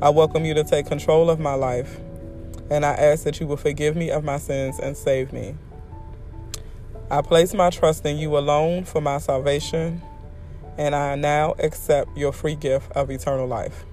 I 0.00 0.08
welcome 0.08 0.44
you 0.44 0.54
to 0.54 0.64
take 0.64 0.86
control 0.86 1.28
of 1.28 1.38
my 1.38 1.54
life, 1.54 2.00
and 2.70 2.86
I 2.86 2.92
ask 2.92 3.24
that 3.24 3.38
you 3.38 3.46
will 3.46 3.58
forgive 3.58 3.96
me 3.96 4.10
of 4.10 4.24
my 4.24 4.38
sins 4.38 4.78
and 4.78 4.96
save 4.96 5.32
me. 5.32 5.54
I 7.10 7.20
place 7.20 7.52
my 7.52 7.68
trust 7.68 8.06
in 8.06 8.16
you 8.16 8.38
alone 8.38 8.84
for 8.84 9.02
my 9.02 9.18
salvation, 9.18 10.00
and 10.78 10.94
I 10.94 11.16
now 11.16 11.54
accept 11.58 12.16
your 12.16 12.32
free 12.32 12.54
gift 12.54 12.90
of 12.92 13.10
eternal 13.10 13.46
life. 13.46 13.84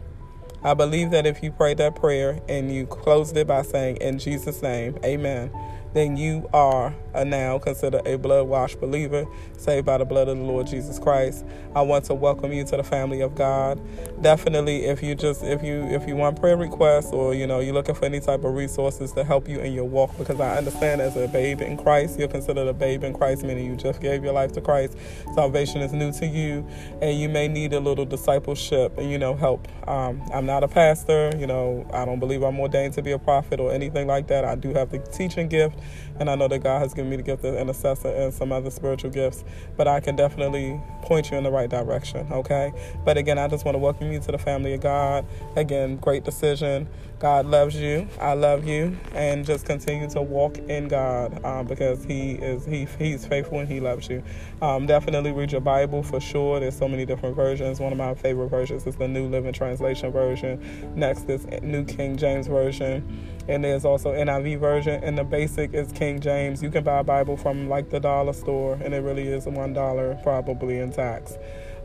I 0.64 0.74
believe 0.74 1.12
that 1.12 1.26
if 1.26 1.44
you 1.44 1.52
prayed 1.52 1.78
that 1.80 1.96
prayer 1.96 2.40
and 2.48 2.74
you 2.74 2.86
closed 2.88 3.36
it 3.36 3.48
by 3.48 3.64
saying, 3.64 3.98
In 3.98 4.20
Jesus' 4.20 4.62
name, 4.62 4.98
amen 5.04 5.52
then 5.94 6.18
you 6.18 6.50
are 6.54 6.94
a 7.14 7.26
now 7.26 7.58
considered 7.58 8.06
a 8.06 8.18
blood 8.18 8.48
washed 8.48 8.80
believer, 8.80 9.26
saved 9.58 9.86
by 9.86 9.98
the 9.98 10.06
blood 10.06 10.28
of 10.28 10.38
the 10.38 10.44
Lord 10.44 10.68
Jesus 10.68 11.00
Christ. 11.00 11.46
I 11.76 11.82
want 11.82 12.06
to 12.06 12.14
welcome 12.14 12.54
you 12.54 12.64
to 12.66 12.78
the 12.78 12.84
family 12.84 13.22
of 13.22 13.36
God. 13.36 13.82
Definitely, 14.22 14.86
if 14.86 15.02
you 15.02 15.16
just 15.16 15.44
if 15.44 15.64
you 15.64 15.84
if 15.86 16.08
you 16.08 16.16
want 16.16 16.40
prayer 16.40 16.58
requests 16.58 17.12
or 17.12 17.34
you 17.34 17.48
know 17.48 17.60
you're 17.60 17.74
looking 17.74 17.96
for 17.96 18.06
any 18.06 18.20
type 18.20 18.44
of 18.44 18.54
resources 18.54 19.12
to 19.14 19.24
help 19.24 19.48
you 19.48 19.60
in 19.60 19.74
your 19.74 19.86
walk, 19.86 20.18
because 20.18 20.40
I 20.40 20.58
understand 20.58 21.02
as 21.02 21.16
a 21.16 21.28
babe 21.28 21.62
in 21.62 21.78
Christ, 21.78 22.20
you're 22.20 22.28
considered 22.28 22.68
a 22.68 22.74
babe 22.74 23.04
in 23.04 23.14
Christ, 23.14 23.44
meaning 23.44 23.66
you 23.66 23.76
just 23.76 24.02
gave 24.02 24.24
your 24.24 24.34
life 24.34 24.52
to 24.54 24.62
Christ. 24.62 24.98
Salvation 25.34 25.82
is 25.82 25.94
new 25.94 26.12
to 26.14 26.26
you, 26.26 26.68
and 27.02 27.20
you 27.20 27.30
may 27.30 27.48
need 27.48 27.74
a 27.74 27.80
little 27.80 28.06
discipleship 28.06 28.98
and 28.98 29.10
you 29.10 29.18
know 29.18 29.36
help. 29.36 29.68
Um, 29.88 30.22
I'm 30.34 30.46
not 30.46 30.64
a 30.64 30.68
pastor, 30.68 31.32
you 31.38 31.48
know 31.48 31.88
I 31.94 32.06
don't 32.06 32.20
believe 32.20 32.44
I'm 32.44 32.60
ordained 32.60 32.94
to 32.96 33.02
be 33.02 33.12
a 33.12 33.20
prophet 33.20 33.60
or 33.60 33.72
anything 33.72 34.08
like 34.08 34.28
that. 34.28 34.46
I 34.46 34.56
do 34.56 34.74
have 34.74 34.92
the 34.92 35.00
teaching 35.00 35.48
gift 35.48 35.77
and 36.20 36.30
I 36.30 36.36
know 36.36 36.48
that 36.48 36.60
God 36.60 36.80
has 36.80 36.94
given 36.94 37.10
me 37.10 37.18
the 37.18 37.24
gift 37.24 37.44
of 37.44 37.56
intercessor 37.56 38.10
and 38.10 38.34
some 38.34 38.52
other 38.52 38.70
spiritual 38.70 39.12
gifts, 39.12 39.44
but 39.76 39.88
I 39.88 40.00
can 40.00 40.16
definitely 40.16 40.82
point 41.02 41.32
you 41.32 41.38
in 41.38 41.44
the 41.44 41.52
right 41.52 41.70
direction, 41.70 42.28
okay? 42.32 42.72
But 43.06 43.18
again, 43.18 43.38
I 43.38 43.48
just 43.48 43.66
want 43.66 43.76
to 43.76 43.80
welcome 43.80 44.12
you 44.12 44.20
to 44.20 44.32
the 44.32 44.38
family 44.38 44.74
of 44.74 44.82
God. 44.82 45.26
Again, 45.56 45.98
great 45.98 46.24
decision. 46.24 46.88
God 47.20 47.48
loves 47.48 47.76
you. 47.76 48.08
I 48.22 48.34
love 48.34 48.68
you, 48.68 48.96
and 49.14 49.44
just 49.44 49.66
continue 49.66 50.08
to 50.12 50.22
walk 50.22 50.60
in 50.60 50.88
God 50.88 51.44
um, 51.44 51.66
because 51.66 52.04
He 52.04 52.34
is 52.34 52.64
He 52.66 52.86
He's 53.00 53.26
faithful 53.26 53.60
and 53.60 53.68
He 53.68 53.80
loves 53.80 54.08
you. 54.08 54.24
Um, 54.62 54.86
definitely 54.86 55.32
read 55.32 55.52
your 55.52 55.62
Bible 55.62 56.04
for 56.04 56.20
sure. 56.20 56.60
There's 56.60 56.78
so 56.78 56.88
many 56.88 57.06
different 57.06 57.36
versions. 57.36 57.80
One 57.80 57.92
of 57.92 57.98
my 57.98 58.14
favorite 58.14 58.50
versions 58.50 58.86
is 58.86 58.96
the 58.96 59.08
New 59.08 59.28
Living 59.28 59.52
Translation 59.54 60.12
version. 60.12 60.94
Next 60.96 61.28
is 61.28 61.46
New 61.64 61.86
King 61.86 62.18
James 62.18 62.46
version, 62.46 63.04
and 63.48 63.64
there's 63.64 63.84
also 63.84 64.14
NIV 64.14 64.60
version. 64.60 65.04
And 65.04 65.18
the 65.18 65.24
basic 65.24 65.74
is 65.74 65.92
King 65.92 66.20
James. 66.20 66.62
You 66.62 66.70
can 66.70 66.84
buy 66.84 67.00
a 67.00 67.04
Bible 67.04 67.36
from 67.36 67.68
like 67.68 67.90
the 67.90 68.00
dollar 68.00 68.34
store, 68.34 68.76
and 68.76 68.94
it 68.94 69.00
really 69.00 69.28
is 69.28 69.48
one 69.48 69.74
dollar 69.74 70.20
probably 70.22 70.78
in 70.80 70.92
tax. 70.92 71.36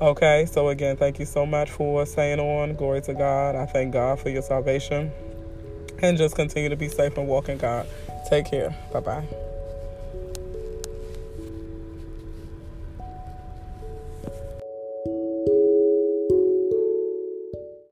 Okay, 0.03 0.47
so 0.51 0.69
again, 0.69 0.97
thank 0.97 1.21
you 1.21 1.25
so 1.25 1.47
much 1.47 1.71
for 1.71 2.05
staying 2.07 2.41
on. 2.41 2.75
Glory 2.75 3.01
to 3.03 3.15
God. 3.15 3.55
I 3.55 3.67
thank 3.67 3.93
God 3.93 4.19
for 4.19 4.31
your 4.31 4.43
salvation. 4.43 5.12
And 6.01 6.19
just 6.19 6.35
continue 6.35 6.69
to 6.69 6.75
be 6.75 6.88
safe 6.88 7.17
and 7.17 7.29
walk 7.29 7.49
in 7.49 7.57
God. 7.57 7.87
Take 8.29 8.47
care. 8.47 8.75
Bye 8.93 8.99
bye. 8.99 9.52